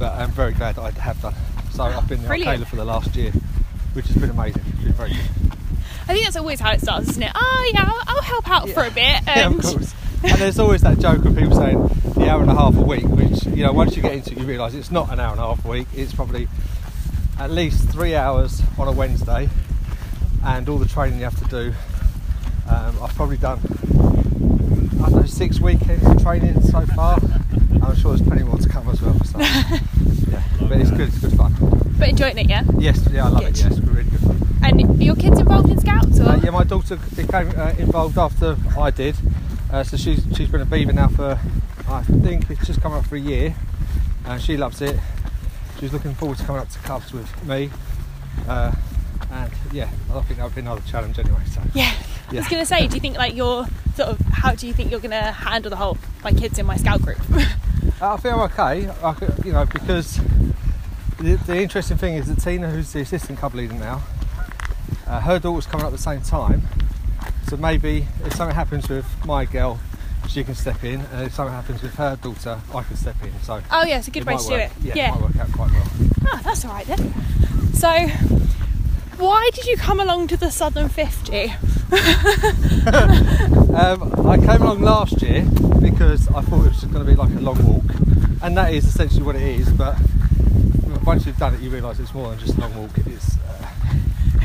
but 0.00 0.14
I'm 0.14 0.32
very 0.32 0.50
glad 0.52 0.74
that 0.74 0.82
I 0.82 0.90
have 1.00 1.22
done. 1.22 1.36
So 1.70 1.84
I've 1.84 2.08
been 2.08 2.22
the. 2.22 2.32
Akela 2.32 2.64
for 2.66 2.74
the 2.74 2.84
last 2.84 3.14
year, 3.14 3.30
which 3.92 4.08
has 4.08 4.16
been 4.16 4.30
amazing. 4.30 4.64
It's 4.70 4.82
been 4.82 4.92
very 4.94 5.10
good. 5.10 5.20
I 6.08 6.14
think 6.14 6.24
that's 6.24 6.36
always 6.36 6.58
how 6.58 6.72
it 6.72 6.80
starts, 6.80 7.08
isn't 7.10 7.22
it? 7.22 7.30
Oh, 7.36 7.70
yeah, 7.72 7.84
I'll, 7.86 8.16
I'll 8.16 8.22
help 8.22 8.50
out 8.50 8.68
for 8.70 8.82
a 8.82 8.90
bit. 8.90 9.22
And 9.28 9.28
Yeah, 9.28 9.46
of 9.46 9.62
course. 9.62 9.94
And 10.24 10.38
there's 10.40 10.58
always 10.58 10.80
that 10.80 10.98
joke 10.98 11.24
of 11.24 11.36
people 11.36 11.54
saying 11.54 11.86
the 12.16 12.28
hour 12.28 12.42
and 12.42 12.50
a 12.50 12.54
half 12.54 12.74
a 12.74 12.82
week, 12.82 13.04
which 13.04 13.44
you 13.46 13.62
know 13.62 13.72
once 13.72 13.94
you 13.94 14.02
get 14.02 14.14
into 14.14 14.32
it, 14.32 14.38
you 14.38 14.44
realise 14.44 14.74
it's 14.74 14.90
not 14.90 15.12
an 15.12 15.20
hour 15.20 15.30
and 15.30 15.40
a 15.40 15.46
half 15.46 15.64
a 15.64 15.68
week. 15.68 15.86
It's 15.94 16.12
probably 16.12 16.48
at 17.38 17.50
least 17.50 17.88
three 17.90 18.14
hours 18.14 18.62
on 18.78 18.88
a 18.88 18.92
Wednesday, 18.92 19.48
and 20.44 20.68
all 20.68 20.78
the 20.78 20.88
training 20.88 21.18
you 21.18 21.24
have 21.24 21.38
to 21.38 21.48
do. 21.48 21.74
Um, 22.68 23.02
I've 23.02 23.14
probably 23.14 23.38
done 23.38 23.60
I 25.02 25.10
don't 25.10 25.20
know 25.20 25.26
six 25.26 25.60
weekends 25.60 26.04
of 26.04 26.22
training 26.22 26.60
so 26.62 26.84
far. 26.86 27.18
I'm 27.82 27.94
sure 27.96 28.14
there's 28.16 28.26
plenty 28.26 28.42
more 28.42 28.58
to 28.58 28.68
come 28.68 28.88
as 28.88 29.00
well. 29.00 29.18
So, 29.24 29.38
yeah, 29.38 30.42
but 30.60 30.80
it's 30.80 30.90
good. 30.90 31.08
It's 31.08 31.18
good 31.18 31.32
fun. 31.32 31.54
But 31.98 32.08
enjoying 32.08 32.36
it, 32.38 32.48
yeah? 32.48 32.64
Yes, 32.78 33.08
yeah, 33.10 33.26
I 33.26 33.28
love 33.28 33.42
Good. 33.42 33.56
it. 33.58 33.62
Yes, 33.62 33.80
we're 33.80 33.92
really 33.92 34.10
good 34.10 34.20
fun. 34.20 34.58
And 34.62 35.00
are 35.00 35.02
your 35.02 35.16
kids 35.16 35.38
involved 35.38 35.70
in 35.70 35.78
Scouts? 35.78 36.20
Or? 36.20 36.24
Uh, 36.30 36.40
yeah, 36.42 36.50
my 36.50 36.64
daughter 36.64 36.96
became 37.16 37.52
uh, 37.56 37.74
involved 37.78 38.18
after 38.18 38.56
I 38.76 38.90
did, 38.90 39.16
uh, 39.72 39.84
so 39.84 39.96
she's 39.96 40.24
she's 40.36 40.48
been 40.48 40.60
a 40.60 40.66
beaver 40.66 40.92
now 40.92 41.08
for 41.08 41.38
I 41.88 42.02
think 42.02 42.50
it's 42.50 42.66
just 42.66 42.82
come 42.82 42.92
up 42.92 43.06
for 43.06 43.16
a 43.16 43.20
year, 43.20 43.54
and 44.26 44.42
she 44.42 44.56
loves 44.56 44.82
it. 44.82 44.98
She's 45.80 45.92
looking 45.92 46.14
forward 46.14 46.38
to 46.38 46.44
coming 46.44 46.60
up 46.62 46.68
to 46.70 46.78
Cubs 46.80 47.12
with 47.12 47.46
me, 47.46 47.70
uh, 48.48 48.72
and 49.30 49.52
yeah, 49.72 49.88
I 50.12 50.20
think 50.22 50.38
that'll 50.38 50.50
be 50.50 50.60
another 50.60 50.82
challenge 50.86 51.18
anyway. 51.18 51.40
So 51.52 51.60
Yeah. 51.74 51.92
I 52.30 52.34
was 52.34 52.48
going 52.48 52.60
to 52.62 52.66
say, 52.66 52.86
do 52.88 52.94
you 52.94 53.00
think 53.00 53.16
like 53.16 53.34
you're 53.34 53.66
sort 53.94 54.08
of, 54.10 54.20
how 54.20 54.54
do 54.54 54.66
you 54.66 54.72
think 54.72 54.90
you're 54.90 55.00
going 55.00 55.12
to 55.12 55.32
handle 55.32 55.70
the 55.70 55.76
whole, 55.76 55.96
my 56.22 56.32
kids 56.32 56.58
in 56.58 56.66
my 56.66 56.76
Scout 56.76 57.00
group? 57.02 57.18
I 58.02 58.16
feel 58.18 58.40
okay, 58.42 58.88
I, 58.88 59.14
you 59.44 59.52
know, 59.52 59.64
because 59.66 60.16
the, 61.18 61.34
the 61.46 61.56
interesting 61.62 61.96
thing 61.96 62.14
is 62.14 62.26
that 62.26 62.40
Tina, 62.42 62.70
who's 62.70 62.92
the 62.92 63.00
assistant 63.00 63.38
cub 63.38 63.54
leader 63.54 63.74
now, 63.74 64.02
uh, 65.06 65.20
her 65.20 65.38
daughter's 65.38 65.66
coming 65.66 65.86
up 65.86 65.92
at 65.92 65.96
the 65.96 66.02
same 66.02 66.20
time. 66.22 66.62
So 67.48 67.56
maybe 67.56 68.06
if 68.24 68.34
something 68.34 68.54
happens 68.54 68.88
with 68.88 69.06
my 69.24 69.44
girl, 69.46 69.80
she 70.28 70.44
can 70.44 70.54
step 70.54 70.84
in, 70.84 71.00
and 71.00 71.26
if 71.26 71.34
something 71.34 71.54
happens 71.54 71.82
with 71.82 71.94
her 71.94 72.16
daughter, 72.16 72.60
I 72.74 72.82
can 72.82 72.96
step 72.96 73.16
in. 73.22 73.32
So 73.42 73.60
oh, 73.70 73.84
yeah, 73.84 73.98
it's 73.98 74.08
a 74.08 74.10
good 74.10 74.24
way 74.24 74.36
to 74.36 74.46
do 74.46 74.54
it. 74.54 74.70
Yeah, 74.82 75.08
it 75.08 75.10
might 75.12 75.22
work 75.22 75.36
out 75.36 75.52
quite 75.52 75.70
well. 75.72 75.88
Oh, 76.30 76.40
that's 76.44 76.64
all 76.64 76.72
right 76.72 76.86
then. 76.86 77.12
So, 77.72 77.88
why 79.16 79.50
did 79.54 79.66
you 79.66 79.76
come 79.76 80.00
along 80.00 80.28
to 80.28 80.36
the 80.36 80.50
Southern 80.50 80.88
50? 80.88 81.54
Um, 83.78 84.26
I 84.26 84.36
came 84.38 84.62
along 84.62 84.80
last 84.80 85.22
year 85.22 85.44
because 85.80 86.26
I 86.28 86.40
thought 86.40 86.64
it 86.64 86.70
was 86.70 86.80
just 86.80 86.90
going 86.92 87.04
to 87.06 87.08
be 87.08 87.14
like 87.16 87.30
a 87.30 87.40
long 87.40 87.64
walk, 87.64 87.84
and 88.42 88.56
that 88.56 88.74
is 88.74 88.84
essentially 88.84 89.22
what 89.22 89.36
it 89.36 89.42
is. 89.42 89.70
But 89.70 89.96
once 91.04 91.26
you've 91.26 91.36
done 91.36 91.54
it, 91.54 91.60
you 91.60 91.70
realise 91.70 92.00
it's 92.00 92.12
more 92.12 92.30
than 92.30 92.40
just 92.40 92.58
a 92.58 92.60
long 92.60 92.74
walk. 92.74 92.90
It's 93.06 93.36
uh, 93.36 93.68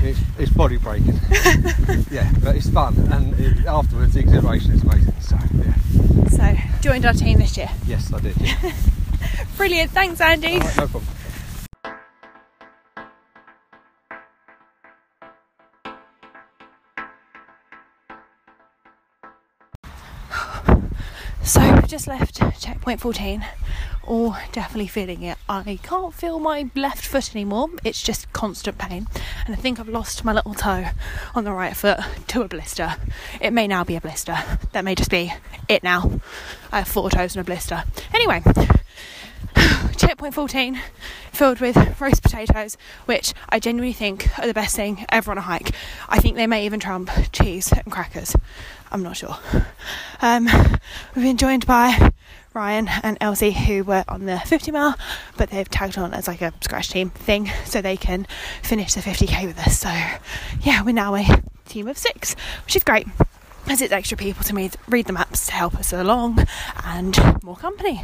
it's, 0.03 0.19
it's 0.37 0.51
body 0.51 0.77
breaking. 0.77 1.19
yeah, 2.11 2.31
but 2.43 2.55
it's 2.55 2.69
fun, 2.69 2.95
and 3.11 3.39
it, 3.39 3.65
afterwards 3.65 4.13
the 4.13 4.19
exhilaration 4.21 4.71
is 4.71 4.83
amazing. 4.83 5.13
So 5.19 5.37
yeah, 5.55 6.27
So, 6.27 6.55
joined 6.81 7.05
our 7.05 7.13
team 7.13 7.39
this 7.39 7.57
year. 7.57 7.69
yes, 7.85 8.11
I 8.13 8.19
did. 8.19 8.35
Yeah. 8.39 8.71
Brilliant, 9.57 9.91
thanks 9.91 10.19
Andy. 10.21 10.59
Right, 10.59 10.77
no 10.77 10.87
problem. 10.87 11.05
Just 21.93 22.07
left 22.07 22.41
checkpoint 22.59 22.99
14, 22.99 23.45
all 24.07 24.35
definitely 24.51 24.87
feeling 24.87 25.21
it. 25.21 25.37
I 25.47 25.77
can't 25.83 26.11
feel 26.11 26.39
my 26.39 26.71
left 26.73 27.05
foot 27.05 27.35
anymore, 27.35 27.69
it's 27.83 28.01
just 28.01 28.33
constant 28.33 28.79
pain. 28.79 29.05
And 29.45 29.53
I 29.53 29.59
think 29.59 29.79
I've 29.79 29.87
lost 29.87 30.25
my 30.25 30.33
little 30.33 30.55
toe 30.55 30.85
on 31.35 31.43
the 31.43 31.51
right 31.51 31.77
foot 31.77 31.99
to 32.29 32.41
a 32.41 32.47
blister. 32.47 32.95
It 33.39 33.53
may 33.53 33.67
now 33.67 33.83
be 33.83 33.95
a 33.95 34.01
blister, 34.01 34.35
that 34.71 34.83
may 34.83 34.95
just 34.95 35.11
be 35.11 35.35
it 35.69 35.83
now. 35.83 36.19
I 36.71 36.79
have 36.79 36.87
four 36.87 37.11
toes 37.11 37.35
and 37.35 37.41
a 37.41 37.43
blister. 37.43 37.83
Anyway, 38.11 38.41
checkpoint 40.07 40.33
14 40.33 40.81
filled 41.31 41.61
with 41.61 41.77
roast 42.01 42.21
potatoes, 42.21 42.77
which 43.05 43.33
I 43.47 43.59
genuinely 43.59 43.93
think 43.93 44.37
are 44.37 44.45
the 44.45 44.53
best 44.53 44.75
thing 44.75 45.05
ever 45.09 45.31
on 45.31 45.37
a 45.37 45.41
hike. 45.41 45.73
I 46.09 46.19
think 46.19 46.35
they 46.35 46.45
may 46.45 46.65
even 46.65 46.81
trump 46.81 47.09
cheese 47.31 47.71
and 47.71 47.89
crackers. 47.89 48.35
I'm 48.91 49.01
not 49.01 49.15
sure. 49.15 49.37
Um, 50.21 50.45
we've 51.15 51.23
been 51.23 51.37
joined 51.37 51.65
by 51.65 52.11
Ryan 52.53 52.87
and 53.01 53.17
Elsie, 53.19 53.51
who 53.51 53.83
were 53.83 54.03
on 54.07 54.25
the 54.25 54.39
50 54.39 54.71
mile, 54.71 54.95
but 55.37 55.49
they've 55.49 55.69
tagged 55.69 55.97
on 55.97 56.13
as 56.13 56.27
like 56.27 56.41
a 56.41 56.53
scratch 56.61 56.89
team 56.89 57.09
thing 57.09 57.49
so 57.65 57.81
they 57.81 57.97
can 57.97 58.27
finish 58.61 58.93
the 58.93 59.01
50k 59.01 59.45
with 59.47 59.59
us. 59.59 59.79
So, 59.79 59.89
yeah, 60.61 60.81
we're 60.83 60.93
now 60.93 61.15
a 61.15 61.43
team 61.65 61.87
of 61.87 61.97
six, 61.97 62.35
which 62.65 62.75
is 62.75 62.83
great 62.83 63.07
as 63.67 63.81
it's 63.81 63.91
extra 63.93 64.17
people 64.17 64.43
to 64.43 64.53
read, 64.53 64.75
read 64.87 65.05
the 65.05 65.13
maps 65.13 65.45
to 65.47 65.53
help 65.53 65.75
us 65.75 65.93
along 65.93 66.45
and 66.83 67.43
more 67.43 67.55
company. 67.55 68.03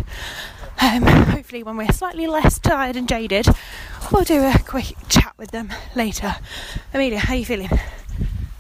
Um, 0.82 1.04
hopefully, 1.04 1.64
when 1.64 1.78
we're 1.78 1.92
slightly 1.92 2.28
less 2.28 2.58
tired 2.60 2.96
and 2.96 3.08
jaded, 3.08 3.48
we'll 4.12 4.24
do 4.24 4.42
a 4.42 4.58
quick 4.66 4.94
chat 5.10 5.34
with 5.38 5.52
them 5.52 5.74
later. 5.96 6.36
Amelia, 6.94 7.20
how 7.20 7.34
are 7.34 7.38
you 7.38 7.46
feeling? 7.46 7.70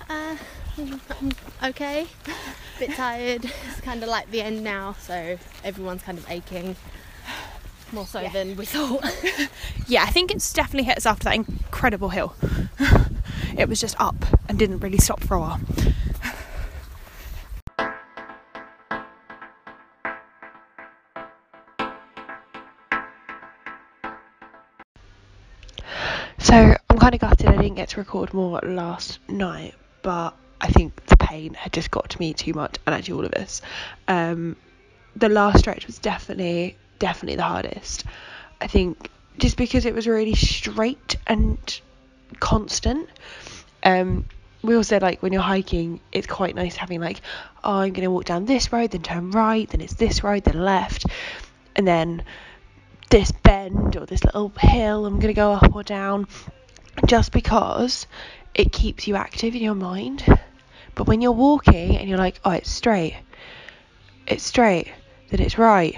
Uh, 0.09 0.35
I'm 0.77 1.31
okay. 1.63 2.07
Bit 2.79 2.91
tired. 2.95 3.45
It's 3.45 3.81
kind 3.81 4.03
of 4.03 4.09
like 4.09 4.29
the 4.31 4.41
end 4.41 4.63
now, 4.63 4.95
so 4.99 5.37
everyone's 5.63 6.03
kind 6.03 6.17
of 6.17 6.29
aching. 6.29 6.75
More 7.91 8.05
so 8.05 8.27
than 8.31 8.55
we 8.55 8.65
thought. 8.65 9.03
Yeah, 9.87 10.03
I 10.03 10.11
think 10.11 10.29
it's 10.29 10.53
definitely 10.53 10.83
hit 10.83 10.97
us 10.97 11.07
after 11.07 11.23
that 11.23 11.35
incredible 11.35 12.09
hill. 12.09 12.35
It 13.57 13.67
was 13.67 13.81
just 13.81 13.99
up 13.99 14.15
and 14.47 14.57
didn't 14.57 14.79
really 14.79 14.99
stop 14.99 15.19
for 15.21 15.35
a 15.35 15.39
while. 15.39 15.59
Didn't 27.69 27.77
get 27.77 27.89
to 27.89 27.99
record 27.99 28.33
more 28.33 28.59
last 28.63 29.19
night, 29.27 29.75
but 30.01 30.35
I 30.59 30.69
think 30.69 31.05
the 31.05 31.17
pain 31.17 31.53
had 31.53 31.71
just 31.71 31.91
got 31.91 32.09
to 32.09 32.19
me 32.19 32.33
too 32.33 32.53
much, 32.53 32.77
and 32.88 32.95
actually 32.95 33.13
all 33.13 33.25
of 33.25 33.33
us. 33.33 33.61
Um, 34.07 34.55
the 35.15 35.29
last 35.29 35.59
stretch 35.59 35.85
was 35.85 35.99
definitely, 35.99 36.77
definitely 36.97 37.35
the 37.35 37.43
hardest. 37.43 38.05
I 38.59 38.65
think 38.65 39.11
just 39.38 39.55
because 39.55 39.85
it 39.85 39.93
was 39.93 40.07
really 40.07 40.33
straight 40.33 41.17
and 41.27 41.81
constant. 42.39 43.07
Um, 43.83 44.25
we 44.63 44.75
also 44.75 44.99
like 44.99 45.21
when 45.21 45.31
you're 45.31 45.43
hiking, 45.43 46.01
it's 46.11 46.25
quite 46.25 46.55
nice 46.55 46.75
having 46.75 46.99
like, 46.99 47.21
oh, 47.63 47.81
I'm 47.81 47.93
gonna 47.93 48.09
walk 48.09 48.25
down 48.25 48.45
this 48.45 48.73
road, 48.73 48.91
then 48.91 49.03
turn 49.03 49.29
right, 49.29 49.69
then 49.69 49.79
it's 49.79 49.93
this 49.93 50.23
road, 50.23 50.43
then 50.43 50.59
left, 50.59 51.05
and 51.75 51.88
then 51.88 52.23
this 53.11 53.31
bend 53.31 53.95
or 53.95 54.07
this 54.07 54.23
little 54.23 54.51
hill 54.59 55.05
I'm 55.05 55.19
gonna 55.19 55.33
go 55.33 55.53
up 55.53 55.75
or 55.75 55.83
down, 55.83 56.27
just 57.05 57.31
because 57.31 58.07
it 58.53 58.71
keeps 58.71 59.07
you 59.07 59.15
active 59.15 59.55
in 59.55 59.61
your 59.61 59.75
mind. 59.75 60.23
But 60.95 61.07
when 61.07 61.21
you're 61.21 61.31
walking 61.31 61.97
and 61.97 62.09
you're 62.09 62.17
like, 62.17 62.39
oh, 62.43 62.51
it's 62.51 62.69
straight, 62.69 63.15
it's 64.27 64.43
straight, 64.43 64.91
then 65.29 65.39
it's 65.39 65.57
right, 65.57 65.97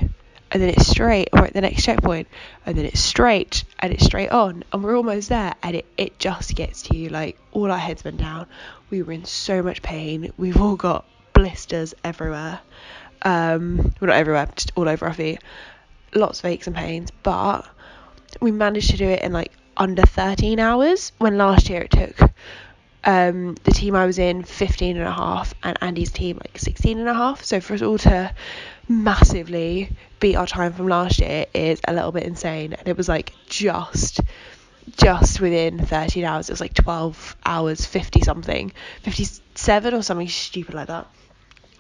and 0.52 0.62
then 0.62 0.70
it's 0.70 0.88
straight, 0.88 1.30
or 1.34 1.46
at 1.46 1.54
the 1.54 1.62
next 1.62 1.84
checkpoint, 1.84 2.28
and 2.66 2.78
then 2.78 2.86
it's 2.86 3.00
straight, 3.00 3.64
and 3.80 3.94
it's 3.94 4.06
straight 4.06 4.30
on, 4.30 4.64
and 4.72 4.84
we're 4.84 4.96
almost 4.96 5.30
there, 5.30 5.56
and 5.64 5.78
it, 5.78 5.86
it 5.98 6.20
just 6.20 6.56
gets 6.56 6.84
to 6.84 6.98
you. 6.98 7.10
Like, 7.10 7.40
all 7.52 7.72
our 7.72 7.78
heads 7.78 8.04
went 8.04 8.18
down. 8.18 8.48
We 8.90 9.02
were 9.02 9.14
in 9.14 9.26
so 9.26 9.64
much 9.64 9.82
pain. 9.82 10.32
We've 10.38 10.62
all 10.62 10.76
got 10.76 11.06
blisters 11.34 11.94
everywhere. 12.04 12.60
Um, 13.24 13.78
well, 14.00 14.10
not 14.10 14.18
everywhere, 14.18 14.48
just 14.56 14.74
all 14.76 14.90
over 14.90 15.06
our 15.06 15.14
feet. 15.14 15.40
Lots 16.14 16.40
of 16.40 16.46
aches 16.46 16.68
and 16.68 16.76
pains, 16.76 17.12
but 17.24 17.66
we 18.42 18.52
managed 18.52 18.92
to 18.92 18.98
do 18.98 19.08
it 19.08 19.22
in 19.22 19.32
like 19.32 19.52
under 19.78 20.04
13 20.04 20.60
hours 20.60 21.12
when 21.18 21.38
last 21.38 21.70
year 21.70 21.82
it 21.82 21.92
took 21.92 22.32
um, 23.04 23.56
the 23.64 23.72
team 23.72 23.96
I 23.96 24.06
was 24.06 24.20
in 24.20 24.44
15 24.44 24.98
and 24.98 25.08
a 25.08 25.12
half 25.12 25.54
and 25.64 25.78
Andy's 25.82 26.12
team 26.12 26.38
like 26.38 26.58
16 26.58 27.00
and 27.00 27.10
a 27.10 27.14
half. 27.14 27.44
So 27.44 27.60
for 27.60 27.74
us 27.74 27.82
all 27.82 27.98
to 28.00 28.34
massively 28.88 29.90
beat 30.20 30.36
our 30.36 30.48
time 30.48 30.74
from 30.74 30.88
last 30.88 31.20
year 31.20 31.46
is 31.54 31.82
a 31.88 31.94
little 31.94 32.12
bit 32.12 32.24
insane. 32.24 32.74
And 32.74 32.88
it 32.88 32.98
was 32.98 33.10
like 33.10 33.34
just 33.48 34.22
just 34.98 35.40
within 35.40 35.80
13 35.86 36.24
hours. 36.24 36.50
It 36.50 36.54
was 36.54 36.62
like 36.62 36.74
12 36.74 37.36
hours, 37.46 37.86
50 37.86 38.22
something, 38.22 38.72
57 39.04 39.94
or 39.94 40.02
something 40.02 40.28
stupid 40.28 40.74
like 40.74 40.88
that. 40.88 41.08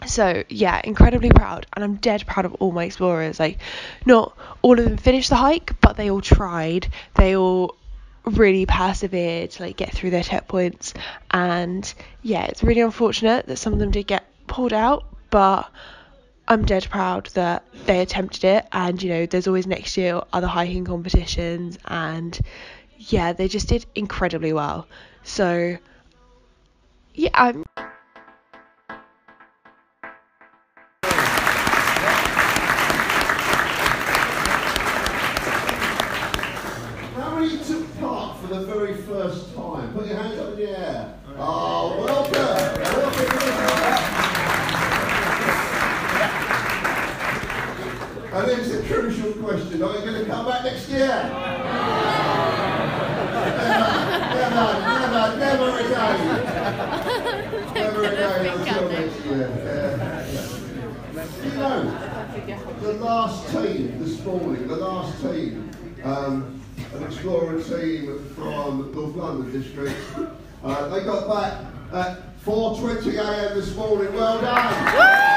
So 0.07 0.43
yeah, 0.50 0.81
incredibly 0.83 1.29
proud, 1.29 1.67
and 1.74 1.83
I'm 1.83 1.95
dead 1.95 2.25
proud 2.25 2.45
of 2.45 2.55
all 2.55 2.71
my 2.71 2.86
explorers. 2.86 3.39
Like, 3.39 3.60
not 4.05 4.36
all 4.63 4.79
of 4.79 4.86
them 4.86 4.98
finished 4.98 5.29
the 5.29 5.36
hike, 5.36 5.79
but 5.79 5.95
they 5.95 6.10
all 6.10 6.21
tried. 6.21 6.88
They 7.15 7.36
all 7.36 7.75
really 8.25 8.65
persevered 8.65 9.51
to 9.51 9.63
like 9.63 9.77
get 9.77 9.91
through 9.91 10.11
their 10.11 10.23
checkpoints, 10.23 10.93
and 11.31 11.93
yeah, 12.21 12.45
it's 12.45 12.63
really 12.63 12.81
unfortunate 12.81 13.47
that 13.47 13.57
some 13.57 13.73
of 13.73 13.79
them 13.79 13.91
did 13.91 14.07
get 14.07 14.23
pulled 14.47 14.73
out, 14.73 15.05
but 15.29 15.69
I'm 16.47 16.65
dead 16.65 16.87
proud 16.89 17.27
that 17.33 17.63
they 17.85 18.01
attempted 18.01 18.43
it. 18.43 18.67
And 18.71 19.01
you 19.01 19.09
know, 19.09 19.25
there's 19.25 19.47
always 19.47 19.67
next 19.67 19.97
year 19.97 20.21
other 20.33 20.47
hiking 20.47 20.85
competitions, 20.85 21.77
and 21.85 22.39
yeah, 22.97 23.33
they 23.33 23.47
just 23.47 23.67
did 23.67 23.85
incredibly 23.95 24.53
well. 24.53 24.87
So 25.23 25.77
yeah, 27.13 27.29
I'm. 27.33 27.65
And 48.33 48.50
it's 48.50 48.71
a 48.71 48.81
crucial 48.83 49.33
question. 49.43 49.83
Are 49.83 49.93
you 49.93 50.05
going 50.05 50.23
to 50.23 50.25
come 50.25 50.45
back 50.45 50.63
next 50.63 50.88
year? 50.88 51.05
never, 54.38 54.55
never, 54.55 55.38
never, 55.38 55.38
never 55.38 55.79
again. 55.79 57.73
Never 57.73 58.03
again 58.05 58.45
until 58.57 58.89
next 58.89 59.25
year. 59.25 59.50
You 61.43 61.51
know, 61.57 61.83
the 62.79 62.93
last 62.93 63.51
team 63.51 64.00
this 64.00 64.23
morning, 64.23 64.65
the 64.65 64.77
last 64.77 65.21
team, 65.21 65.69
um, 66.05 66.61
an 66.93 67.03
explorer 67.03 67.61
team 67.61 68.25
from 68.35 68.93
North 68.93 69.15
London 69.15 69.51
district, 69.51 69.97
uh, 70.63 70.88
they 70.88 71.03
got 71.03 71.27
back 71.27 71.65
at 71.91 72.41
4.20 72.45 73.17
a.m. 73.17 73.59
this 73.59 73.75
morning. 73.75 74.13
Well 74.13 74.39
done. 74.39 75.31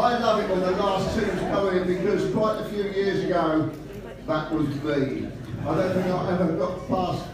I 0.00 0.16
love 0.18 0.40
it 0.40 0.48
when 0.50 0.60
the 0.60 0.70
last 0.72 1.18
because 1.70 2.32
quite 2.32 2.60
a 2.60 2.64
few 2.70 2.84
years 2.84 3.24
ago, 3.24 3.70
that 4.26 4.50
was 4.52 4.66
me. 4.82 5.28
I 5.66 5.74
don't 5.74 5.92
think 5.92 6.06
I 6.06 6.32
ever 6.32 6.56
got 6.56 6.88
past 6.88 7.24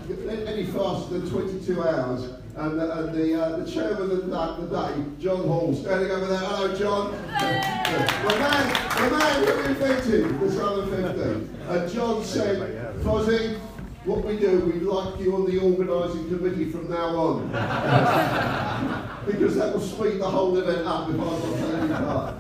any 0.49 0.65
faster 0.67 1.19
than 1.19 1.31
22 1.31 1.83
hours 1.83 2.31
And, 2.57 2.79
the- 2.81 2.99
and 2.99 3.15
the, 3.15 3.41
uh, 3.43 3.59
the 3.59 3.71
chairman 3.71 4.11
of 4.11 4.27
the, 4.29 4.67
the 4.67 4.67
day, 4.77 5.05
John 5.21 5.47
Hall, 5.47 5.75
standing 5.75 6.11
over 6.11 6.27
there. 6.27 6.39
Hello, 6.39 6.75
John. 6.75 7.13
the, 7.13 8.39
man, 8.39 8.67
the 9.03 9.17
man 9.17 9.45
who 9.45 9.53
invented 9.71 10.41
the 10.41 10.51
Southern 10.53 10.89
50. 10.91 11.51
And 11.69 11.93
John 11.93 12.25
said, 12.25 12.59
Fozzie, 13.03 13.59
what 14.05 14.25
we 14.25 14.39
do, 14.39 14.61
we 14.61 14.81
like 14.81 15.19
you 15.21 15.35
on 15.35 15.47
the 15.47 15.59
organising 15.61 16.29
committee 16.29 16.71
from 16.71 16.89
now 16.91 17.17
on. 17.17 17.49
because 19.27 19.57
that 19.57 19.73
will 19.73 19.81
speed 19.81 20.21
the 20.21 20.29
whole 20.29 20.57
event 20.59 20.87
up 20.87 21.09
if 21.11 21.17
got 21.17 21.43
to 21.43 21.89
take 21.89 21.91
part. 21.99 22.35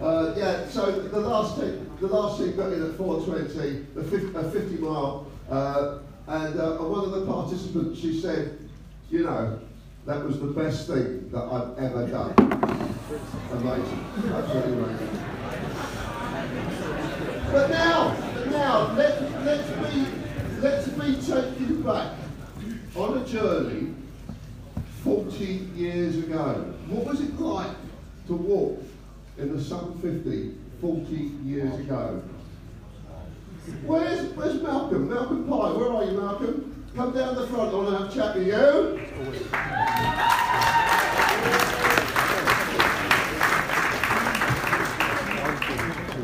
Uh, 0.00 0.34
yeah, 0.34 0.66
so 0.66 0.90
the 0.90 1.20
last 1.20 1.60
team, 1.60 1.90
the 2.00 2.06
last 2.06 2.38
team 2.38 2.56
got 2.56 2.72
in 2.72 2.82
at 2.90 2.96
420, 2.96 3.86
the 3.94 4.02
50, 4.02 4.34
uh, 4.34 4.50
50 4.50 4.76
mile, 4.78 5.26
uh, 5.50 5.98
and 6.26 6.58
uh, 6.58 6.78
one 6.78 7.04
of 7.04 7.10
the 7.10 7.26
participants, 7.26 8.00
she 8.00 8.18
said, 8.18 8.58
you 9.10 9.24
know, 9.24 9.60
that 10.06 10.24
was 10.24 10.40
the 10.40 10.46
best 10.46 10.86
thing 10.86 11.28
that 11.30 11.42
I've 11.42 11.76
ever 11.78 12.06
done. 12.06 12.32
Amazing, 13.52 14.06
absolutely 14.32 14.72
amazing. 14.72 15.18
But 17.52 17.68
now, 17.68 18.16
now, 18.46 18.92
let, 18.94 19.20
let's 19.44 19.92
be, 19.92 20.06
let's 20.60 20.88
be 20.88 21.16
taken 21.16 21.82
back 21.82 22.14
on 22.96 23.18
a 23.18 23.26
journey 23.26 23.94
40 25.04 25.44
years 25.44 26.16
ago. 26.16 26.72
What 26.88 27.04
was 27.04 27.20
it 27.20 27.38
like 27.38 27.76
to 28.28 28.34
walk 28.34 28.82
in 29.40 29.56
the 29.56 29.62
Sun 29.62 29.98
50 30.00 30.54
40 30.80 31.12
years 31.44 31.80
ago? 31.80 32.22
Where's, 33.86 34.32
where's 34.34 34.62
Malcolm? 34.62 35.08
Malcolm 35.08 35.48
Pye, 35.48 35.72
where 35.72 35.92
are 35.92 36.04
you, 36.04 36.18
Malcolm? 36.18 36.86
Come 36.94 37.14
down 37.14 37.34
the 37.34 37.46
front, 37.46 37.72
I 37.72 37.74
want 37.74 37.88
to 37.88 37.98
have 37.98 38.10
a 38.10 38.14
chat 38.14 38.36
with 38.36 38.46
you. 38.46 38.52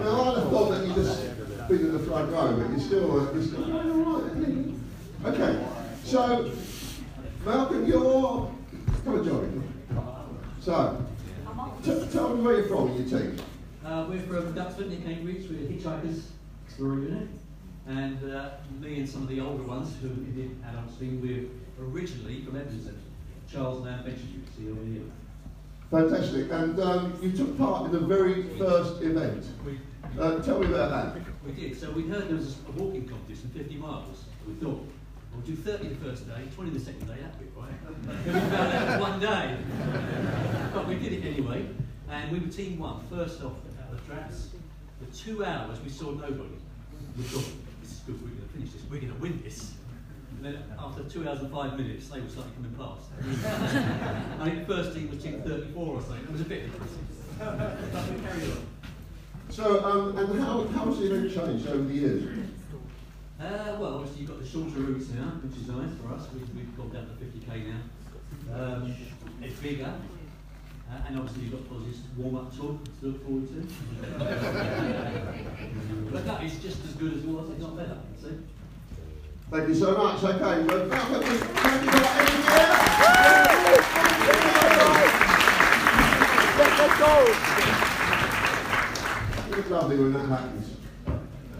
Now, 0.02 0.22
I'd 0.22 0.38
have 0.38 0.50
thought 0.50 0.70
that 0.70 0.86
you'd 0.86 0.94
just 0.96 1.68
been 1.68 1.78
in 1.78 1.92
the 1.92 1.98
front 2.00 2.32
row, 2.32 2.56
but 2.56 2.70
you're 2.70 2.80
still, 2.80 3.20
uh, 3.20 3.32
you're 3.32 3.42
still 3.42 3.66
going 3.66 3.90
all 3.90 4.20
right. 4.20 5.34
Okay, 5.34 5.66
so, 6.04 6.50
Malcolm, 7.44 7.86
you're, 7.86 8.52
come 9.04 9.14
on, 9.14 9.24
Johnny. 9.24 9.62
So, 10.60 11.06
tell 12.36 12.44
me 12.52 12.58
you're 12.58 12.68
from, 12.68 12.96
your 12.96 13.20
team. 13.20 13.36
Uh, 13.84 14.06
we're 14.08 14.20
from 14.20 14.54
Duxford 14.54 14.88
near 14.88 15.00
Cambridge. 15.00 15.48
We're 15.48 15.68
Hitchhikers 15.68 16.22
Explorer 16.66 16.98
Unit. 17.00 17.28
And 17.86 18.32
uh, 18.32 18.50
me 18.80 18.98
and 18.98 19.08
some 19.08 19.22
of 19.22 19.28
the 19.28 19.40
older 19.40 19.62
ones 19.62 19.94
who 20.02 20.08
did 20.08 20.56
adults 20.68 20.96
team, 20.98 21.20
we're 21.22 21.86
originally 21.86 22.42
from 22.42 22.56
Edmonton. 22.56 23.00
Charles 23.50 23.86
and 23.86 23.88
Anne 23.94 24.04
Benches, 24.04 24.24
you 24.24 24.40
can 24.40 24.52
see 24.56 24.70
over 24.70 24.84
here. 24.84 25.02
Fantastic. 25.90 26.50
And 26.50 26.78
um, 26.80 27.16
you 27.22 27.30
took 27.32 27.56
part 27.56 27.86
in 27.86 27.92
the 27.92 28.00
very 28.00 28.42
first 28.58 29.00
event. 29.02 29.46
We, 29.64 29.78
Uh, 30.20 30.42
tell 30.42 30.58
me 30.58 30.66
about 30.66 31.14
that. 31.14 31.22
we 31.44 31.52
did. 31.52 31.78
So 31.78 31.90
we 31.92 32.02
heard 32.08 32.28
there 32.28 32.36
was 32.36 32.56
a 32.68 32.72
walking 32.72 33.08
competition, 33.08 33.50
50 33.54 33.76
miles. 33.76 34.24
We 34.48 34.54
thought, 34.54 34.84
we'll 35.32 35.42
do 35.44 35.54
30 35.54 35.88
the 35.88 35.94
first 36.04 36.26
day, 36.26 36.42
20 36.54 36.70
the 36.70 36.80
second 36.80 37.06
day, 37.06 37.16
that'd 37.20 37.38
be 37.38 37.46
right. 37.60 38.24
then 38.24 38.34
we 38.34 38.40
found 38.50 38.72
out 38.72 39.00
one 39.00 39.20
day. 39.20 39.56
but 40.74 40.88
we 40.88 40.96
did 40.96 41.12
it 41.12 41.24
anyway. 41.24 41.66
And 42.10 42.30
we 42.30 42.38
were 42.38 42.46
team 42.46 42.78
one, 42.78 43.00
first 43.10 43.42
off 43.42 43.52
out 43.80 43.92
of 43.92 44.06
the 44.06 44.12
tracks. 44.12 44.48
For 45.00 45.16
two 45.16 45.44
hours, 45.44 45.80
we 45.82 45.90
saw 45.90 46.10
nobody. 46.12 46.56
We 47.16 47.24
thought, 47.24 47.52
this 47.82 47.92
is 47.92 47.98
good, 48.00 48.22
we're 48.22 48.28
going 48.28 48.42
to 48.42 48.54
finish 48.54 48.70
this, 48.72 48.82
we're 48.90 49.00
going 49.00 49.12
to 49.12 49.20
win 49.20 49.42
this. 49.42 49.72
And 50.36 50.44
then 50.44 50.62
after 50.78 51.02
two 51.04 51.28
hours 51.28 51.40
and 51.40 51.50
five 51.50 51.78
minutes, 51.78 52.08
they 52.08 52.20
were 52.20 52.28
starting 52.28 52.52
coming 52.54 52.74
past. 52.74 53.10
I 54.40 54.44
think 54.44 54.66
the 54.66 54.74
first 54.74 54.94
team 54.94 55.10
was 55.10 55.22
team 55.22 55.42
34 55.42 55.86
or 55.86 56.00
something. 56.00 56.24
It 56.24 56.32
was 56.32 56.40
a 56.42 56.44
bit 56.44 56.70
depressing. 56.70 57.06
but 57.38 58.10
we 58.10 58.20
carried 58.20 58.50
on. 58.52 58.66
So, 59.48 59.84
um, 59.84 60.18
and 60.18 60.40
how, 60.40 60.66
how 60.68 60.84
has 60.86 60.98
the 60.98 61.14
event 61.14 61.34
changed 61.34 61.66
over 61.68 61.84
the 61.84 61.94
years? 61.94 62.24
Uh, 63.40 63.76
well, 63.78 63.96
obviously 63.96 64.22
you've 64.22 64.30
got 64.30 64.40
the 64.40 64.46
shorter 64.46 64.80
routes 64.80 65.08
now, 65.10 65.32
which 65.42 65.56
is 65.58 65.68
nice 65.68 65.90
for 66.00 66.12
us. 66.14 66.26
We've, 66.32 66.54
we've 66.54 66.76
gone 66.76 66.90
down 66.90 67.06
to 67.06 67.24
50k 67.24 67.66
now. 67.66 67.82
Um, 68.54 68.94
it's 69.42 69.58
bigger. 69.60 69.92
Uh, 70.88 70.92
and 71.08 71.18
obviously 71.18 71.42
you've 71.44 71.52
got 71.52 71.68
Ozzy's 71.76 71.98
warm-up 72.16 72.54
tour 72.56 72.78
to 73.00 73.06
look 73.06 73.24
forward 73.24 73.48
to. 73.48 73.54
but 76.12 76.22
that 76.24 76.42
is 76.44 76.58
just 76.60 76.84
as 76.84 76.92
good 76.94 77.12
as 77.14 77.24
it 77.24 77.28
was, 77.28 77.50
if 77.50 77.58
not 77.58 77.76
better. 77.76 77.98
See? 78.22 78.36
Thank 79.50 79.68
you 79.68 79.74
so 79.74 79.96
much. 79.96 80.22
Okay, 80.22 80.62
well, 80.64 80.86
Malcolm, 80.86 81.22
thank 81.22 81.32
you 81.32 81.38
for 81.90 81.98
that. 81.98 82.16
It's 89.58 89.70
lovely 89.70 89.96
when 89.96 90.12
that 90.12 90.26
happens. 90.28 90.76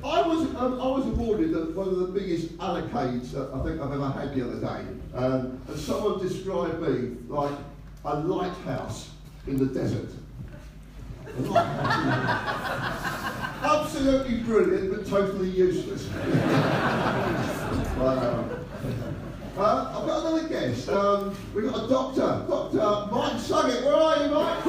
I 0.05 0.23
was 0.23 0.55
um, 0.55 0.81
I 0.81 0.87
was 0.87 1.07
awarded 1.07 1.53
the, 1.53 1.73
one 1.73 1.89
of 1.89 1.99
the 1.99 2.07
biggest 2.07 2.57
allocates 2.59 3.33
that 3.33 3.51
I 3.53 3.62
think 3.65 3.81
I've 3.81 3.93
ever 3.93 4.09
had 4.11 4.35
the 4.35 4.43
other 4.43 4.61
day, 4.61 4.87
um, 5.15 5.61
and 5.67 5.79
someone 5.79 6.21
described 6.21 6.81
me 6.81 7.17
like 7.29 7.57
a 8.05 8.21
lighthouse 8.21 9.11
in 9.47 9.59
the 9.59 9.67
desert. 9.67 10.09
Absolutely 13.63 14.39
brilliant, 14.41 14.91
but 14.91 15.07
totally 15.07 15.51
useless. 15.51 16.09
Wow. 17.97 18.45
Uh, 19.57 19.99
I've 19.99 20.07
got 20.07 20.27
another 20.27 20.49
guest. 20.49 20.89
Um, 20.89 21.35
we've 21.55 21.65
got 21.65 21.85
a 21.85 21.89
doctor, 21.89 22.45
Dr. 22.47 23.11
Mike 23.11 23.41
Suggett. 23.41 23.85
Where 23.85 23.95
are 23.95 24.23
you, 24.23 24.31
Mike? 24.31 24.63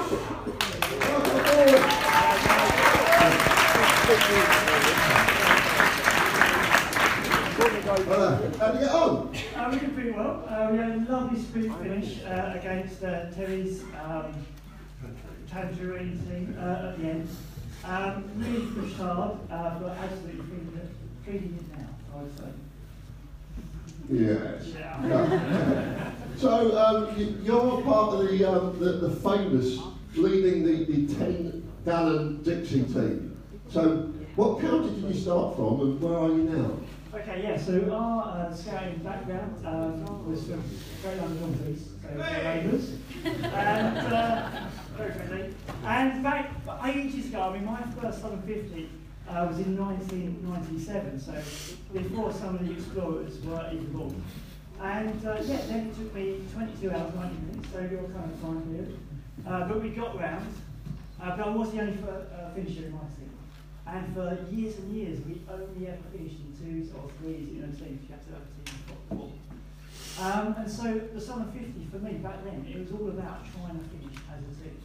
Hello. 7.87 8.31
How'd 8.59 8.81
you? 8.81 8.87
Uh, 8.87 9.69
we 9.71 9.79
did 9.79 9.93
pretty 9.93 10.11
well. 10.11 10.45
Uh, 10.47 10.69
we 10.71 10.77
had 10.77 10.91
a 10.91 11.11
lovely 11.11 11.41
sprint 11.41 11.77
finish 11.81 12.23
uh, 12.23 12.53
against 12.55 13.03
uh, 13.03 13.29
Terry's 13.31 13.83
um, 14.05 14.33
Tangerine 15.57 16.19
team 16.27 16.55
uh, 16.59 16.89
at 16.89 16.99
the 16.99 17.07
end. 17.07 17.29
Um, 17.83 18.29
really 18.35 18.65
pushed 18.67 18.97
hard, 18.97 19.37
uh, 19.49 19.79
but 19.79 19.97
absolutely 19.97 20.43
feeling 20.45 20.81
it, 20.83 20.89
feeling 21.25 21.59
it 21.59 21.77
now, 21.77 21.87
I 22.13 22.21
would 22.21 22.37
say. 22.37 22.43
Yes. 24.09 24.67
Yeah. 24.75 25.07
Yeah. 25.07 26.11
so 26.37 26.77
um, 26.77 27.19
you, 27.19 27.39
you're 27.41 27.81
part 27.81 28.13
of 28.13 28.27
the, 28.27 28.45
um, 28.45 28.79
the, 28.79 29.07
the 29.07 29.15
famous 29.15 29.79
leading 30.15 30.63
the, 30.63 30.85
the 30.85 31.15
10 31.15 31.71
gallon 31.85 32.43
Dixie 32.43 32.83
team. 32.83 33.41
So 33.69 34.13
what 34.35 34.61
county 34.61 35.01
did 35.01 35.15
you 35.15 35.19
start 35.19 35.55
from 35.55 35.81
and 35.81 36.01
where 36.01 36.17
are 36.19 36.29
you 36.29 36.43
now? 36.43 36.71
Okay, 37.19 37.41
yeah, 37.41 37.57
so 37.57 37.89
our 37.91 38.47
uh, 38.47 38.53
scouting 38.53 38.99
background 38.99 39.65
um, 39.65 40.29
was 40.29 40.45
from 40.45 40.63
Great 41.01 41.17
London 41.17 41.41
North 41.41 41.69
East, 41.69 41.89
so 42.01 42.09
we're 42.15 42.43
neighbours. 42.43 42.93
And 43.25 43.97
uh, 43.97 44.67
friendly. 44.97 45.53
And 45.85 46.23
back 46.23 46.51
ages 46.85 47.27
ago, 47.27 47.41
I 47.41 47.53
mean, 47.53 47.65
my 47.65 47.81
first 48.01 48.21
Southern 48.21 48.41
50 48.41 48.89
uh, 49.29 49.47
was 49.49 49.59
in 49.59 49.77
1997, 49.77 51.19
so 51.19 51.33
before 51.93 52.33
some 52.33 52.55
of 52.55 52.65
the 52.65 52.73
explorers 52.73 53.39
were 53.41 53.69
born. 53.93 54.23
And 54.81 55.25
uh, 55.25 55.37
yeah, 55.43 55.57
then 55.67 55.87
it 55.87 55.95
took 55.97 56.13
me 56.13 56.41
22 56.53 56.91
hours, 56.91 57.13
90 57.15 57.35
minutes, 57.45 57.69
so 57.73 57.79
your 57.79 58.03
kind 58.09 58.31
of 58.31 58.41
time 58.41 58.61
period. 58.63 58.99
Uh, 59.45 59.67
but 59.67 59.81
we 59.81 59.89
got 59.89 60.19
round, 60.19 60.53
uh, 61.21 61.35
but 61.35 61.47
I 61.47 61.49
was 61.49 61.71
the 61.71 61.81
only 61.81 61.97
uh, 62.03 62.51
finisher 62.53 62.85
in 62.85 62.93
my 62.93 62.99
team. 63.17 63.31
And 63.87 64.13
for 64.13 64.37
years 64.51 64.77
and 64.77 64.95
years, 64.95 65.19
we 65.25 65.41
only 65.49 65.87
ever 65.87 65.97
finished 66.11 66.35
in 66.41 66.53
twos 66.59 66.93
or 66.93 67.09
threes 67.19 67.49
in 67.49 67.63
a 67.63 67.71
team. 67.75 67.99
You 68.03 68.13
have 68.13 68.25
to 68.27 68.33
have 68.33 68.41
a 68.41 68.69
team 68.69 68.79
of 68.91 69.17
four. 69.17 69.36
Um, 70.19 70.55
and 70.57 70.69
so 70.69 70.99
the 71.13 71.21
Southern 71.21 71.51
50 71.51 71.87
for 71.91 71.99
me 71.99 72.13
back 72.13 72.43
then, 72.43 72.65
it 72.67 72.79
was 72.79 72.91
all 72.91 73.07
about 73.09 73.45
trying 73.53 73.77
to 73.77 73.85
finish 73.85 74.17
as 74.31 74.41
a 74.43 74.63
team. 74.63 74.81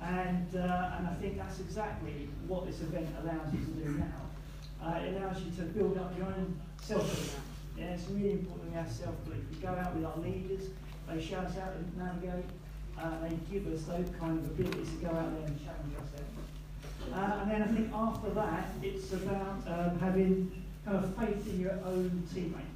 And, 0.00 0.56
uh, 0.56 0.96
and 0.98 1.06
I 1.06 1.14
think 1.20 1.36
that's 1.36 1.60
exactly 1.60 2.28
what 2.46 2.66
this 2.66 2.80
event 2.80 3.08
allows 3.22 3.52
you 3.52 3.60
to 3.60 3.70
do 3.70 3.88
now. 3.98 4.84
Uh, 4.84 4.98
it 4.98 5.14
allows 5.16 5.42
you 5.42 5.50
to 5.52 5.62
build 5.62 5.98
up 5.98 6.16
your 6.16 6.26
own 6.26 6.58
self-belief. 6.80 7.38
Yeah, 7.78 7.94
it's 7.94 8.08
really 8.10 8.32
important 8.32 8.70
we 8.70 8.76
have 8.76 8.90
self-belief. 8.90 9.42
We 9.50 9.56
go 9.58 9.68
out 9.68 9.94
with 9.94 10.04
our 10.04 10.18
leaders, 10.18 10.70
they 11.08 11.20
show 11.20 11.38
us 11.38 11.54
how 11.54 11.70
to 11.70 11.98
navigate, 11.98 12.46
uh, 12.98 13.20
they 13.22 13.36
give 13.50 13.66
us 13.72 13.82
those 13.82 14.08
kind 14.18 14.38
of 14.38 14.44
abilities 14.46 14.88
to 14.90 14.96
go 14.96 15.08
out 15.08 15.32
there 15.34 15.46
and 15.46 15.58
challenge 15.62 15.94
ourselves. 15.94 16.32
Uh, 17.12 17.40
and 17.42 17.50
then 17.50 17.62
I 17.62 17.66
think 17.66 17.92
after 17.92 18.30
that, 18.30 18.70
it's 18.82 19.12
about 19.12 19.62
um, 19.66 19.98
having 19.98 20.64
kind 20.84 20.96
of 20.96 21.16
faith 21.16 21.46
in 21.48 21.60
your 21.60 21.78
own 21.84 22.26
teammates. 22.32 22.71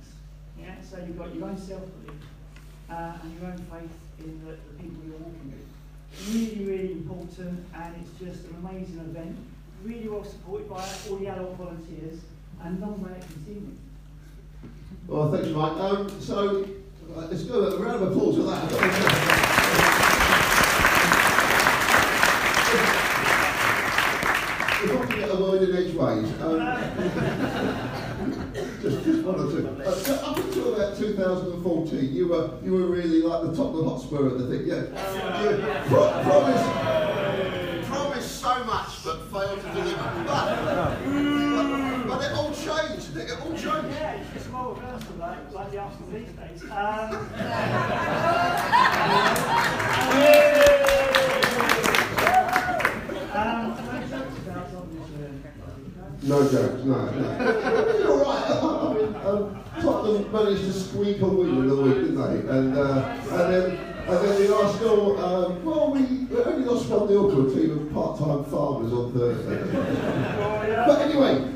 Yeah, 0.61 0.75
so 0.83 0.99
you've 1.07 1.19
got 1.19 1.35
your 1.35 1.49
own 1.49 1.59
self-belief 1.59 2.21
uh, 2.91 3.13
and 3.23 3.41
your 3.41 3.51
own 3.51 3.59
faith 3.59 3.91
in 4.19 4.41
the, 4.45 4.53
the 4.53 4.83
people 4.83 5.03
you're 5.07 5.19
walking 5.19 5.53
with. 5.53 6.35
Really, 6.35 6.65
really 6.65 6.93
important, 6.93 7.67
and 7.75 7.95
it's 8.01 8.11
just 8.19 8.49
an 8.51 8.57
amazing 8.65 8.99
event. 8.99 9.37
Really 9.85 10.09
well 10.09 10.25
supported 10.25 10.69
by 10.71 10.89
all 11.09 11.17
the 11.17 11.27
adult 11.29 11.57
volunteers 11.57 12.21
and 12.63 12.81
non-management 12.81 13.47
team. 13.47 13.79
Well, 15.07 15.31
thanks, 15.31 15.49
Mike. 15.49 15.73
Um, 15.73 16.21
so 16.21 16.67
Right, 17.09 17.31
let's 17.31 17.45
go. 17.45 17.61
A 17.61 17.79
round 17.79 18.03
of 18.03 18.11
applause 18.11 18.37
for 18.37 18.43
that. 18.43 19.83
If 24.79 24.93
I 24.93 25.07
can 25.07 25.19
get 25.19 25.31
a 25.31 25.37
word 25.37 25.63
in 25.63 25.75
edgeways, 25.75 26.31
um, 26.43 26.59
just, 28.83 29.05
just 29.05 29.25
one 29.25 29.41
or 29.41 29.51
two. 29.51 29.67
Uh, 29.67 29.95
so 29.95 30.15
up 30.17 30.37
until 30.37 30.75
about 30.75 30.97
2014, 31.87 32.15
you 32.15 32.29
were 32.29 32.51
you 32.63 32.73
were 32.73 32.87
really 32.87 33.23
like 33.23 33.43
the 33.43 33.55
top 33.57 33.75
of 33.75 33.77
the 33.77 33.85
Hotspur 33.89 34.27
at 34.29 34.39
the 34.39 34.47
thing. 34.49 34.67
Yeah. 34.67 34.83
You 35.43 35.57
pro- 35.89 36.23
promised, 36.23 36.69
promised 37.89 38.41
so 38.41 38.65
much, 38.65 39.05
but 39.05 39.19
failed 39.31 39.61
to 39.61 39.69
deliver. 39.73 40.13
But, 40.27 40.47
but, 41.07 42.07
but 42.09 42.21
it 42.25 42.33
all 42.33 42.53
changed. 42.53 43.15
didn't 43.15 43.29
It 43.29 43.33
It 43.33 43.41
all 43.41 43.51
changed. 43.53 43.91
Yeah, 43.97 44.13
it's 44.15 44.33
just 44.35 44.51
more 44.51 44.75
reversal, 44.75 45.15
like, 45.19 45.53
like 45.53 45.71
the 45.71 45.79
Arsenal 45.79 46.11
these 46.11 46.33
days. 46.33 46.63
Um, 46.65 46.71
um, 53.37 53.77
no 53.87 53.93
jokes. 54.09 54.35
No 56.23 56.39
jokes, 56.51 56.83
no. 56.85 56.95
no. 57.11 57.19
You're 57.99 58.19
right. 58.25 58.51
I 58.51 58.53
mean, 58.95 59.15
um, 59.25 59.43
Tottenham 59.81 60.16
managed 60.33 60.65
to 60.65 60.73
squeak 60.73 61.21
a 61.21 61.27
win 61.27 61.49
in 61.49 61.69
the 61.69 61.77
week, 61.77 61.95
didn't 61.95 62.17
they? 62.17 62.49
And 62.49 62.77
uh, 62.77 63.17
and 63.31 63.55
then 63.55 63.65
and 64.09 64.25
then 64.25 64.47
the 64.47 64.55
Arsenal. 64.55 65.25
Um, 65.25 65.65
well, 65.65 65.91
we 65.93 66.01
we 66.03 66.37
only 66.43 66.65
lost 66.65 66.89
one 66.89 67.09
0 67.09 67.31
to 67.31 67.47
a 67.47 67.55
team 67.55 67.71
of 67.79 67.93
part-time 67.93 68.45
farmers 68.45 68.93
on 68.93 69.13
Thursday. 69.13 69.59
But 70.87 71.01
anyway, 71.03 71.53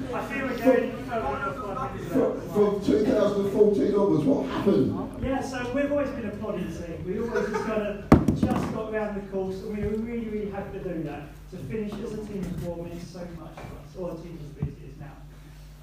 from, 2.10 2.40
from 2.50 2.84
2014 2.84 3.94
onwards, 3.94 4.24
what 4.24 4.46
happened? 4.46 5.22
Yeah, 5.22 5.40
so 5.42 5.72
we've 5.74 5.92
always 5.92 6.10
been 6.10 6.26
a 6.26 6.30
plodding 6.30 6.66
team. 6.66 7.04
We 7.06 7.20
always 7.20 7.50
just 7.50 7.64
kind 7.64 7.82
of 7.82 8.40
just 8.40 8.74
got 8.74 8.92
around 8.92 9.14
the 9.14 9.26
course, 9.30 9.56
and 9.62 9.76
we 9.76 9.84
were 9.84 9.96
really, 9.96 10.28
really 10.28 10.50
happy 10.50 10.78
to 10.78 10.84
do 10.94 11.02
that. 11.04 11.28
To 11.50 11.56
finish 11.56 11.92
as 11.92 12.12
a 12.14 12.24
team 12.26 12.40
of 12.40 12.62
four 12.62 12.84
means 12.84 13.06
so 13.06 13.20
much 13.38 13.54
for 13.94 14.10
us, 14.10 14.16
the 14.18 14.22
team 14.22 14.38
as 14.42 14.48
big 14.54 14.68
as 14.68 14.82
it 14.82 14.90
is 14.90 14.98
now. 15.00 15.12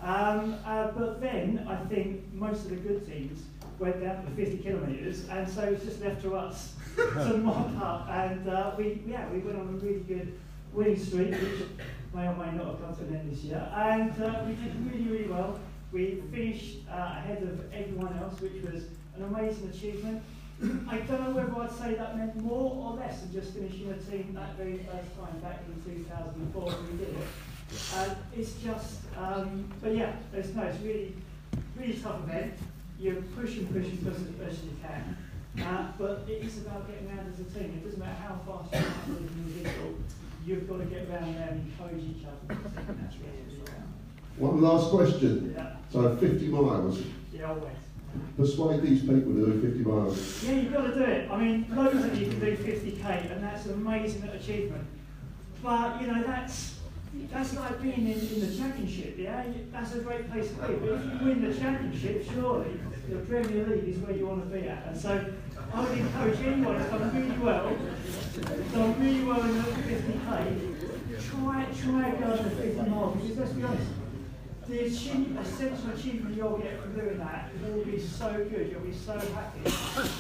Um, 0.01 0.55
uh, 0.65 0.91
but 0.91 1.21
then 1.21 1.65
I 1.67 1.75
think 1.86 2.31
most 2.33 2.65
of 2.65 2.69
the 2.69 2.75
good 2.75 3.05
teams 3.07 3.43
went 3.79 4.01
down 4.01 4.25
to 4.25 4.31
50 4.31 4.57
kilometres, 4.60 5.27
and 5.29 5.47
so 5.49 5.62
it's 5.63 5.83
just 5.83 6.01
left 6.01 6.21
to 6.23 6.36
us 6.36 6.73
to 6.95 7.38
mop 7.38 7.69
up. 7.81 8.10
And 8.10 8.47
uh, 8.47 8.73
we, 8.77 9.01
yeah, 9.07 9.27
we 9.29 9.39
went 9.39 9.57
on 9.57 9.67
a 9.67 9.71
really 9.71 9.99
good 10.01 10.38
winning 10.73 10.99
streak, 10.99 11.31
which 11.31 11.62
may 12.13 12.27
or 12.27 12.36
may 12.36 12.51
not 12.51 12.65
have 12.65 12.81
come 12.81 12.95
to 12.95 13.03
an 13.03 13.15
end 13.15 13.31
this 13.31 13.43
year. 13.43 13.67
And 13.73 14.12
uh, 14.21 14.43
we 14.45 14.53
did 14.53 14.91
really, 14.91 15.10
really 15.10 15.29
well. 15.29 15.60
We 15.91 16.21
finished 16.31 16.79
uh, 16.91 17.15
ahead 17.17 17.43
of 17.43 17.73
everyone 17.73 18.17
else, 18.17 18.39
which 18.41 18.62
was 18.63 18.83
an 19.15 19.23
amazing 19.23 19.69
achievement. 19.69 20.21
I 20.89 20.97
don't 20.97 21.21
know 21.21 21.31
whether 21.31 21.62
I'd 21.62 21.71
say 21.71 21.93
that 21.95 22.17
meant 22.17 22.36
more 22.36 22.71
or 22.75 22.97
less 22.97 23.21
than 23.21 23.31
just 23.31 23.53
finishing 23.53 23.91
a 23.91 23.97
team 23.97 24.33
that 24.33 24.55
very 24.57 24.77
first 24.77 25.15
time 25.15 25.39
back 25.39 25.62
in 25.67 25.93
2004 26.03 26.62
when 26.63 26.91
we 26.91 27.05
did 27.05 27.15
it. 27.15 27.27
Uh, 27.95 28.15
it's 28.36 28.53
just, 28.53 29.01
um, 29.17 29.71
but 29.82 29.95
yeah, 29.95 30.13
it's 30.34 30.53
no, 30.53 30.63
it's 30.63 30.80
really, 30.82 31.13
really 31.77 31.93
tough 31.93 32.23
event. 32.23 32.53
You 32.99 33.23
push 33.36 33.58
and 33.58 33.71
push 33.73 33.86
and 33.86 34.03
push 34.03 34.15
as 34.15 34.21
best 34.21 34.63
you 34.63 34.71
can. 34.82 35.17
Uh, 35.63 35.91
but 35.97 36.25
it 36.27 36.43
is 36.43 36.60
about 36.60 36.88
getting 36.88 37.08
around 37.10 37.34
as 37.34 37.39
a 37.39 37.43
team. 37.60 37.73
It 37.75 37.84
doesn't 37.84 37.99
matter 37.99 38.13
how 38.21 38.36
fast 38.45 38.73
you 38.73 38.80
are 38.80 38.91
as 38.91 39.08
an 39.10 39.43
individual, 39.47 39.95
you've 40.45 40.67
got 40.69 40.77
to 40.80 40.86
get 40.86 41.10
around 41.10 41.36
there 41.36 41.49
and 41.51 41.71
encourage 41.71 42.03
each 42.03 42.25
other. 42.25 42.53
as 42.53 42.71
a 42.71 42.75
team, 42.75 42.86
and 42.89 42.99
that's 43.03 43.15
really. 43.17 43.47
One 44.38 44.62
last 44.62 44.91
question. 44.91 45.53
Yeah, 45.58 45.77
So 45.91 46.15
50 46.15 46.47
miles. 46.49 47.01
yeah, 47.34 47.49
always. 47.49 47.73
Persuade 48.38 48.82
these 48.84 49.01
people 49.01 49.34
to 49.34 49.45
do 49.47 49.62
50 49.62 49.80
miles. 49.84 50.43
Yeah, 50.43 50.51
you've 50.53 50.73
got 50.73 50.82
to 50.88 50.93
do 50.93 51.03
it. 51.03 51.30
I 51.32 51.38
mean, 51.38 51.65
loads 51.75 52.03
of 52.06 52.15
you 52.19 52.27
can 52.27 52.39
do 52.39 52.56
50k, 52.56 53.32
and 53.32 53.43
that's 53.43 53.65
an 53.65 53.73
amazing 53.73 54.23
achievement. 54.30 54.86
But 55.63 55.99
you 56.01 56.08
know, 56.08 56.23
that's 56.23 56.76
that's 57.32 57.53
like 57.56 57.82
being 57.82 58.08
in, 58.08 58.19
in 58.19 58.39
the 58.49 58.56
championship. 58.56 59.15
Yeah, 59.17 59.43
that's 59.71 59.93
a 59.95 59.99
great 59.99 60.30
place 60.32 60.49
to 60.49 60.53
be. 60.56 60.73
But 60.73 60.89
if 60.89 61.06
you 61.06 61.19
win 61.27 61.41
the 61.49 61.53
championship, 61.58 62.25
surely 62.34 62.80
the 63.10 63.17
Premier 63.17 63.65
League 63.67 63.88
is 63.88 63.97
where 63.99 64.15
you 64.15 64.27
want 64.27 64.49
to 64.49 64.58
be 64.58 64.67
at. 64.67 64.86
And 64.88 64.97
so, 64.97 65.25
I 65.73 65.82
would 65.82 65.97
encourage 65.97 66.39
anyone 66.39 66.77
who's 66.80 66.89
done 66.89 67.12
really 67.13 67.38
well, 67.39 67.75
done 68.73 68.99
really 69.01 69.23
well 69.23 69.41
in 69.41 69.58
the 69.58 69.63
50k, 69.63 70.30
try 71.30 71.65
try 71.82 72.12
going 72.12 72.38
to 72.38 72.49
50 72.49 72.89
miles. 72.89 73.21
Because 73.21 73.38
let's 73.38 73.51
be 73.51 73.63
honest. 73.63 73.88
The 74.67 74.80
achieve, 74.82 75.38
essential 75.39 75.91
achievement 75.91 76.36
you'll 76.36 76.58
get 76.58 76.82
from 76.82 76.93
doing 76.93 77.17
that 77.19 77.49
will 77.63 77.86
be 77.86 77.97
so 77.97 78.34
good, 78.49 78.69
you'll 78.69 78.82
be 78.82 78.91
so 78.91 79.13
happy, 79.13 79.62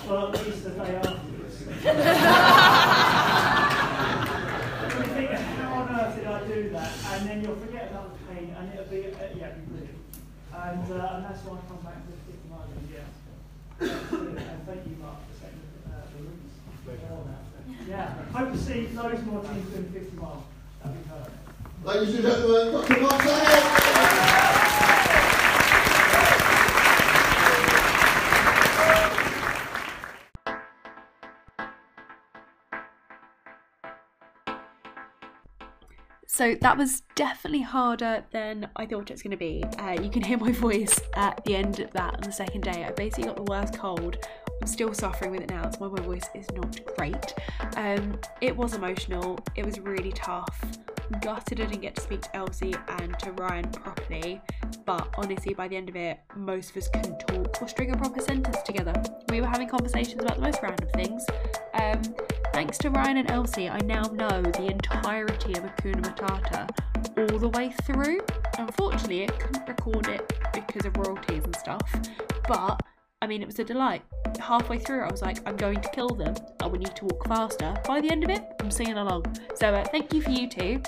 well, 0.07 0.33
at 0.33 0.45
least 0.45 0.63
the 0.63 0.69
day 0.69 0.95
afterwards. 0.95 1.63
You'll 4.87 5.03
think, 5.15 5.31
how 5.31 5.73
on 5.73 5.89
earth 5.99 6.15
did 6.15 6.27
I 6.27 6.47
do 6.47 6.69
that? 6.69 6.91
And 7.11 7.27
then 7.29 7.41
you'll 7.57 7.67
forget 7.67 7.91
about 7.91 8.13
the 8.13 8.33
pain, 8.33 8.55
and 8.57 8.73
it'll 8.73 8.85
be, 8.85 9.07
uh, 9.07 9.17
yeah, 9.35 9.49
it'll 9.49 9.59
be 9.59 9.65
brilliant. 9.71 9.97
And, 10.53 10.91
uh, 10.91 11.15
and 11.15 11.25
that's 11.25 11.41
why 11.45 11.57
I 11.57 11.61
come 11.67 11.81
back 11.83 12.05
to 12.05 12.11
the 12.11 12.17
50 12.29 12.49
miles 12.49 12.69
a 12.69 12.81
year. 12.91 13.05
And 13.79 14.65
thank 14.65 14.85
you, 14.87 14.95
Mark, 15.01 15.17
for 15.27 15.35
setting 15.41 15.61
uh, 15.85 16.01
the 16.13 16.23
rules. 16.23 16.53
for 16.85 16.93
that. 17.27 17.43
Yeah, 17.87 18.13
hope 18.33 18.51
to 18.51 18.57
see 18.57 18.87
loads 18.93 19.23
more 19.25 19.43
teams 19.43 19.69
doing 19.69 19.91
50 19.91 20.17
miles. 20.17 20.43
That'd 20.83 21.03
be 21.03 21.09
perfect. 21.09 21.37
Ladies 21.85 22.15
and 22.15 22.23
gentlemen, 22.23 22.73
Dr. 22.73 23.01
Mark 23.01 24.66
So 36.37 36.53
that 36.61 36.77
was 36.77 37.01
definitely 37.15 37.63
harder 37.63 38.23
than 38.29 38.69
I 38.75 38.85
thought 38.85 39.09
it 39.09 39.13
was 39.13 39.23
going 39.23 39.31
to 39.31 39.37
be. 39.37 39.63
Uh, 39.79 39.99
you 39.99 40.11
can 40.11 40.21
hear 40.21 40.37
my 40.37 40.51
voice 40.67 41.01
at 41.15 41.43
the 41.45 41.55
end 41.55 41.79
of 41.79 41.89
that 41.93 42.13
on 42.13 42.21
the 42.21 42.31
second 42.31 42.61
day. 42.61 42.85
I 42.85 42.91
basically 42.91 43.23
got 43.23 43.37
the 43.37 43.51
worst 43.51 43.75
cold. 43.75 44.17
I'm 44.61 44.67
still 44.67 44.93
suffering 44.93 45.31
with 45.31 45.41
it 45.41 45.49
now. 45.49 45.65
It's 45.65 45.79
why 45.79 45.87
my 45.87 45.99
voice 46.03 46.29
is 46.35 46.45
not 46.51 46.79
great. 46.95 47.33
Um, 47.75 48.19
it 48.39 48.55
was 48.55 48.75
emotional. 48.75 49.39
It 49.55 49.65
was 49.65 49.79
really 49.79 50.11
tough. 50.11 50.63
Gutted 51.21 51.59
I 51.59 51.65
didn't 51.65 51.81
get 51.81 51.95
to 51.95 52.01
speak 52.01 52.21
to 52.21 52.35
Elsie 52.35 52.75
and 52.99 53.17
to 53.17 53.31
Ryan 53.31 53.67
properly. 53.69 54.39
But 54.85 55.09
honestly, 55.17 55.55
by 55.55 55.67
the 55.67 55.75
end 55.75 55.89
of 55.89 55.95
it, 55.95 56.19
most 56.35 56.69
of 56.69 56.77
us 56.77 56.87
couldn't 56.89 57.17
talk 57.17 57.59
or 57.63 57.67
string 57.67 57.89
a 57.93 57.97
proper 57.97 58.21
sentence 58.21 58.61
together. 58.61 58.93
We 59.29 59.41
were 59.41 59.47
having 59.47 59.69
conversations 59.69 60.21
about 60.21 60.35
the 60.35 60.43
most 60.43 60.59
random 60.61 60.87
things. 60.93 61.25
Um, 61.79 62.01
Thanks 62.57 62.79
to 62.79 62.89
Ryan 62.89 63.17
and 63.17 63.29
Elsie, 63.29 63.69
I 63.69 63.77
now 63.81 64.01
know 64.01 64.41
the 64.41 64.65
entirety 64.71 65.51
of 65.53 65.59
Hakuna 65.59 66.01
Matata 66.01 66.67
all 67.15 67.37
the 67.37 67.49
way 67.49 67.71
through. 67.83 68.21
Unfortunately, 68.57 69.25
I 69.25 69.27
couldn't 69.27 69.67
record 69.67 70.07
it 70.07 70.33
because 70.53 70.83
of 70.85 70.97
royalties 70.97 71.43
and 71.43 71.55
stuff, 71.55 71.87
but 72.47 72.81
I 73.21 73.27
mean, 73.27 73.43
it 73.43 73.45
was 73.45 73.59
a 73.59 73.63
delight. 73.63 74.01
Halfway 74.39 74.79
through, 74.79 75.03
I 75.03 75.11
was 75.11 75.21
like, 75.21 75.47
I'm 75.47 75.55
going 75.55 75.79
to 75.81 75.89
kill 75.91 76.09
them. 76.09 76.33
I 76.59 76.65
will 76.65 76.79
need 76.79 76.95
to 76.95 77.05
walk 77.05 77.27
faster. 77.27 77.75
By 77.85 78.01
the 78.01 78.09
end 78.09 78.23
of 78.23 78.31
it, 78.31 78.41
I'm 78.59 78.71
singing 78.71 78.97
along. 78.97 79.25
So, 79.53 79.75
uh, 79.75 79.83
thank 79.85 80.11
you 80.11 80.23
for 80.23 80.31
you 80.31 80.49
two. 80.49 80.81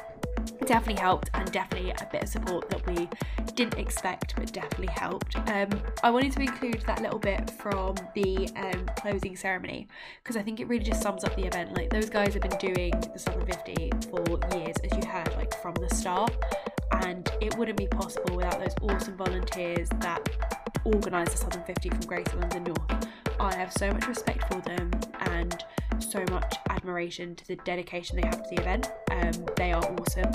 It 0.60 0.67
definitely 0.67 1.02
helped, 1.02 1.30
and 1.34 1.50
definitely 1.52 1.91
a 1.91 2.08
bit 2.12 2.24
of 2.24 2.30
support 2.30 2.69
that 2.69 2.86
we 2.86 3.08
didn't 3.54 3.80
expect, 3.80 4.36
but 4.36 4.52
definitely 4.52 4.93
helped. 4.93 5.36
Um, 5.50 5.69
I 6.04 6.12
wanted 6.12 6.34
to 6.34 6.41
include 6.41 6.82
that 6.82 7.02
little 7.02 7.19
bit 7.19 7.50
from 7.52 7.95
the 8.13 8.50
um, 8.56 8.86
closing 8.98 9.36
ceremony 9.36 9.88
because 10.24 10.36
I 10.36 10.41
think 10.41 10.60
it 10.60 10.67
really 10.67 10.84
just 10.84 11.02
sums 11.02 11.24
up 11.24 11.36
the 11.36 11.45
event. 11.45 11.76
Like 11.76 11.89
those 11.89 12.10
guys 12.10 12.34
have 12.34 12.43
been 12.43 12.58
doing 12.58 12.91
the 13.13 13.19
Southern 13.19 13.45
50 13.45 13.91
for 14.10 14.58
years, 14.58 14.76
as 14.84 14.98
you 14.98 15.10
heard, 15.10 15.34
like 15.36 15.54
from 15.62 15.76
the 15.76 15.93
start, 15.95 16.36
and 17.04 17.30
it 17.41 17.58
wouldn't 17.58 17.78
be 17.78 17.88
possible 17.88 18.36
without 18.36 18.60
those 18.60 18.76
awesome 18.82 19.15
volunteers 19.15 19.88
that 20.00 20.28
organise 20.84 21.32
the 21.32 21.38
Southern 21.38 21.63
50 21.63 21.89
from 21.89 22.00
Greater 22.02 22.38
London 22.38 22.63
North. 22.63 23.08
I 23.39 23.56
have 23.56 23.72
so 23.72 23.91
much 23.91 24.08
respect 24.08 24.52
for 24.52 24.60
them 24.62 24.91
and 25.19 25.63
so 26.10 26.24
much 26.32 26.56
admiration 26.69 27.36
to 27.36 27.48
the 27.48 27.56
dedication 27.58 28.15
they 28.15 28.28
have 28.28 28.43
to 28.43 28.56
the 28.56 28.62
event. 28.62 28.91
Um, 29.12 29.32
they 29.56 29.72
are 29.72 29.84
awesome. 29.84 30.32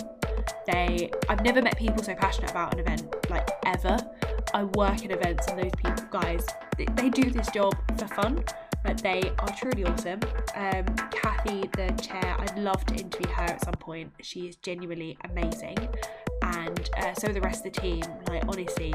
They, 0.67 1.11
I've 1.29 1.43
never 1.43 1.61
met 1.63 1.77
people 1.77 2.03
so 2.03 2.15
passionate 2.15 2.51
about 2.51 2.75
an 2.75 2.81
event 2.81 3.15
like 3.31 3.49
ever. 3.67 3.99
I 4.53 4.65
work 4.65 5.05
in 5.05 5.11
events 5.11 5.49
and 5.49 5.59
those 5.59 5.73
people, 5.77 6.05
guys, 6.11 6.47
they, 6.79 6.87
they 6.95 7.09
do 7.09 7.31
this 7.31 7.51
job 7.51 7.75
for 7.99 8.07
fun. 8.09 8.45
But 8.85 8.99
they 8.99 9.33
are 9.39 9.49
truly 9.57 9.85
awesome. 9.85 10.21
Um, 10.55 10.85
Kathy, 11.11 11.63
the 11.75 11.91
chair, 12.03 12.37
I'd 12.39 12.59
love 12.59 12.85
to 12.87 12.95
interview 12.95 13.31
her 13.33 13.45
at 13.45 13.65
some 13.65 13.73
point. 13.75 14.13
She 14.21 14.47
is 14.47 14.57
genuinely 14.57 15.17
amazing, 15.25 15.79
and 16.43 16.91
uh, 16.99 17.15
so 17.15 17.29
the 17.29 17.41
rest 17.41 17.65
of 17.65 17.73
the 17.73 17.81
team. 17.81 18.03
Like 18.29 18.45
honestly, 18.47 18.95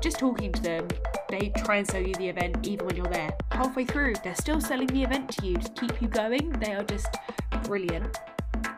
just 0.00 0.18
talking 0.18 0.52
to 0.52 0.62
them, 0.62 0.88
they 1.28 1.52
try 1.64 1.76
and 1.76 1.86
sell 1.86 2.02
you 2.02 2.14
the 2.14 2.28
event 2.28 2.66
even 2.66 2.86
when 2.86 2.96
you're 2.96 3.06
there. 3.06 3.36
Halfway 3.52 3.84
through, 3.84 4.14
they're 4.22 4.34
still 4.34 4.60
selling 4.60 4.88
the 4.88 5.02
event 5.02 5.30
to 5.32 5.46
you 5.46 5.56
to 5.56 5.70
keep 5.72 6.00
you 6.00 6.08
going. 6.08 6.50
They 6.52 6.74
are 6.74 6.84
just 6.84 7.08
brilliant. 7.64 8.18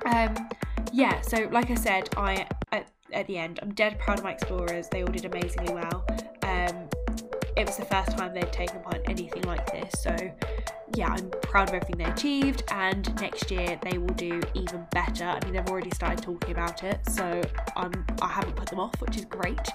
Um, 0.06 0.48
yeah, 0.92 1.20
so 1.20 1.48
like 1.52 1.70
I 1.70 1.74
said, 1.74 2.08
I 2.16 2.46
at, 2.72 2.88
at 3.12 3.26
the 3.26 3.38
end, 3.38 3.58
I'm 3.62 3.74
dead 3.74 3.98
proud 3.98 4.18
of 4.18 4.24
my 4.24 4.32
explorers. 4.32 4.88
They 4.88 5.02
all 5.02 5.12
did 5.12 5.24
amazingly 5.24 5.74
well. 5.74 6.06
Um, 6.42 6.88
it 7.56 7.66
was 7.66 7.76
the 7.76 7.84
first 7.84 8.16
time 8.16 8.32
they'd 8.34 8.52
taken 8.52 8.80
part 8.80 8.96
in 8.96 9.10
anything 9.10 9.42
like 9.42 9.70
this. 9.72 10.00
So 10.02 10.16
yeah, 10.94 11.08
I'm 11.08 11.30
proud 11.42 11.68
of 11.68 11.74
everything 11.74 11.98
they 11.98 12.10
achieved, 12.10 12.64
and 12.70 13.14
next 13.20 13.50
year 13.50 13.78
they 13.82 13.98
will 13.98 14.14
do 14.14 14.40
even 14.54 14.86
better. 14.90 15.24
I 15.24 15.44
mean, 15.44 15.54
they've 15.54 15.68
already 15.68 15.90
started 15.90 16.22
talking 16.22 16.50
about 16.50 16.82
it, 16.84 17.00
so 17.08 17.42
I'm 17.76 18.06
I 18.22 18.28
haven't 18.28 18.56
put 18.56 18.68
them 18.68 18.80
off, 18.80 19.00
which 19.00 19.16
is 19.16 19.24
great. 19.24 19.68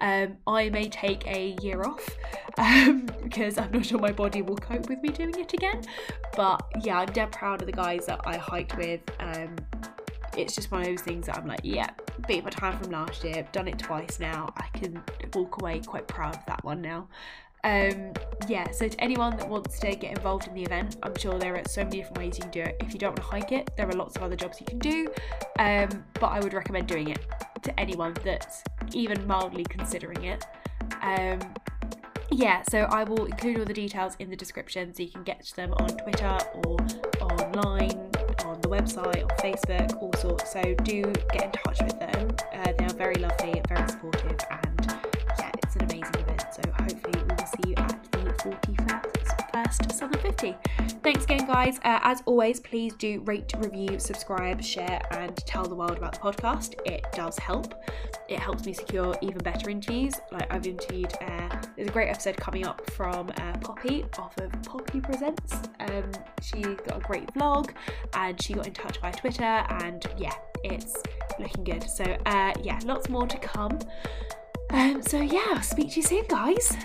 Um, 0.00 0.36
I 0.46 0.68
may 0.68 0.88
take 0.88 1.26
a 1.26 1.56
year 1.62 1.82
off 1.82 2.06
um, 2.58 3.08
because 3.22 3.58
I'm 3.58 3.70
not 3.72 3.86
sure 3.86 3.98
my 3.98 4.12
body 4.12 4.42
will 4.42 4.56
cope 4.56 4.88
with 4.88 5.00
me 5.02 5.08
doing 5.10 5.38
it 5.38 5.52
again. 5.54 5.82
But 6.36 6.62
yeah, 6.82 6.98
I'm 7.00 7.12
dead 7.12 7.32
proud 7.32 7.62
of 7.62 7.66
the 7.66 7.72
guys 7.72 8.06
that 8.06 8.20
I 8.26 8.36
hiked 8.36 8.76
with. 8.76 9.00
Um, 9.20 9.56
it's 10.36 10.54
just 10.54 10.70
one 10.70 10.82
of 10.82 10.86
those 10.86 11.00
things 11.00 11.26
that 11.26 11.38
I'm 11.38 11.46
like, 11.46 11.60
yeah, 11.62 11.88
beat 12.28 12.44
my 12.44 12.50
time 12.50 12.78
from 12.78 12.90
last 12.90 13.24
year, 13.24 13.46
done 13.52 13.68
it 13.68 13.78
twice 13.78 14.20
now. 14.20 14.52
I 14.56 14.66
can 14.76 15.02
walk 15.34 15.60
away 15.60 15.80
quite 15.80 16.06
proud 16.06 16.36
of 16.36 16.44
that 16.46 16.62
one 16.64 16.82
now. 16.82 17.08
Um, 17.66 18.12
yeah, 18.48 18.70
so 18.70 18.86
to 18.86 19.00
anyone 19.00 19.36
that 19.38 19.48
wants 19.48 19.80
to 19.80 19.96
get 19.96 20.16
involved 20.16 20.46
in 20.46 20.54
the 20.54 20.62
event, 20.62 20.98
I'm 21.02 21.16
sure 21.18 21.36
there 21.36 21.56
are 21.56 21.62
so 21.66 21.82
many 21.82 21.96
different 21.96 22.18
ways 22.18 22.38
you 22.38 22.42
can 22.42 22.52
do 22.52 22.60
it. 22.60 22.76
If 22.78 22.92
you 22.92 23.00
don't 23.00 23.10
want 23.10 23.16
to 23.16 23.22
hike 23.22 23.50
it, 23.50 23.72
there 23.76 23.88
are 23.88 23.92
lots 23.92 24.14
of 24.14 24.22
other 24.22 24.36
jobs 24.36 24.60
you 24.60 24.66
can 24.66 24.78
do, 24.78 25.08
um, 25.58 26.04
but 26.14 26.28
I 26.28 26.38
would 26.38 26.54
recommend 26.54 26.86
doing 26.86 27.08
it 27.08 27.18
to 27.62 27.80
anyone 27.80 28.14
that's 28.24 28.62
even 28.92 29.26
mildly 29.26 29.64
considering 29.64 30.22
it. 30.22 30.44
Um, 31.02 31.40
yeah, 32.30 32.62
so 32.70 32.82
I 32.82 33.02
will 33.02 33.24
include 33.24 33.58
all 33.58 33.64
the 33.64 33.74
details 33.74 34.14
in 34.20 34.30
the 34.30 34.36
description 34.36 34.94
so 34.94 35.02
you 35.02 35.10
can 35.10 35.24
get 35.24 35.44
to 35.46 35.56
them 35.56 35.72
on 35.78 35.88
Twitter 35.88 36.38
or 36.54 36.76
online, 37.20 37.98
on 38.44 38.60
the 38.60 38.68
website, 38.68 39.24
on 39.24 39.36
Facebook, 39.38 40.00
all 40.00 40.12
sorts. 40.14 40.52
So 40.52 40.62
do 40.84 41.02
get 41.32 41.44
in 41.44 41.50
touch 41.50 41.82
with 41.82 41.98
them. 41.98 42.30
Uh, 42.52 42.72
they 42.78 42.84
are 42.84 42.94
very 42.94 43.16
lovely, 43.16 43.60
very 43.68 43.88
supportive, 43.88 44.38
and 44.50 44.65
41st 50.36 50.46
Southern 50.46 50.54
50. 50.86 50.98
Thanks 51.02 51.24
again, 51.24 51.46
guys. 51.46 51.78
Uh, 51.78 52.00
as 52.02 52.22
always, 52.26 52.60
please 52.60 52.94
do 52.94 53.20
rate, 53.24 53.52
review, 53.58 53.98
subscribe, 53.98 54.62
share, 54.62 55.00
and 55.12 55.36
tell 55.38 55.64
the 55.64 55.74
world 55.74 55.96
about 55.96 56.12
the 56.12 56.18
podcast. 56.18 56.74
It 56.84 57.04
does 57.12 57.38
help. 57.38 57.74
It 58.28 58.38
helps 58.38 58.66
me 58.66 58.72
secure 58.72 59.16
even 59.22 59.38
better 59.38 59.70
interviews. 59.70 60.14
Like 60.32 60.52
I've 60.52 60.66
interviewed, 60.66 61.12
uh, 61.20 61.62
there's 61.76 61.88
a 61.88 61.92
great 61.92 62.08
episode 62.08 62.36
coming 62.36 62.66
up 62.66 62.88
from 62.92 63.30
uh, 63.36 63.58
Poppy 63.58 64.04
off 64.18 64.36
of 64.38 64.50
Poppy 64.62 65.00
Presents. 65.00 65.54
Um, 65.80 66.10
she 66.42 66.60
got 66.60 66.98
a 66.98 67.00
great 67.00 67.32
vlog 67.34 67.70
and 68.14 68.40
she 68.42 68.54
got 68.54 68.66
in 68.66 68.74
touch 68.74 69.00
via 69.00 69.12
Twitter, 69.12 69.44
and 69.44 70.04
yeah, 70.18 70.34
it's 70.64 71.02
looking 71.38 71.64
good. 71.64 71.82
So, 71.84 72.04
uh, 72.26 72.52
yeah, 72.62 72.80
lots 72.84 73.08
more 73.08 73.26
to 73.26 73.38
come. 73.38 73.78
Um, 74.70 75.00
so, 75.02 75.20
yeah, 75.20 75.60
speak 75.60 75.90
to 75.92 75.96
you 75.96 76.02
soon, 76.02 76.24
guys. 76.28 76.76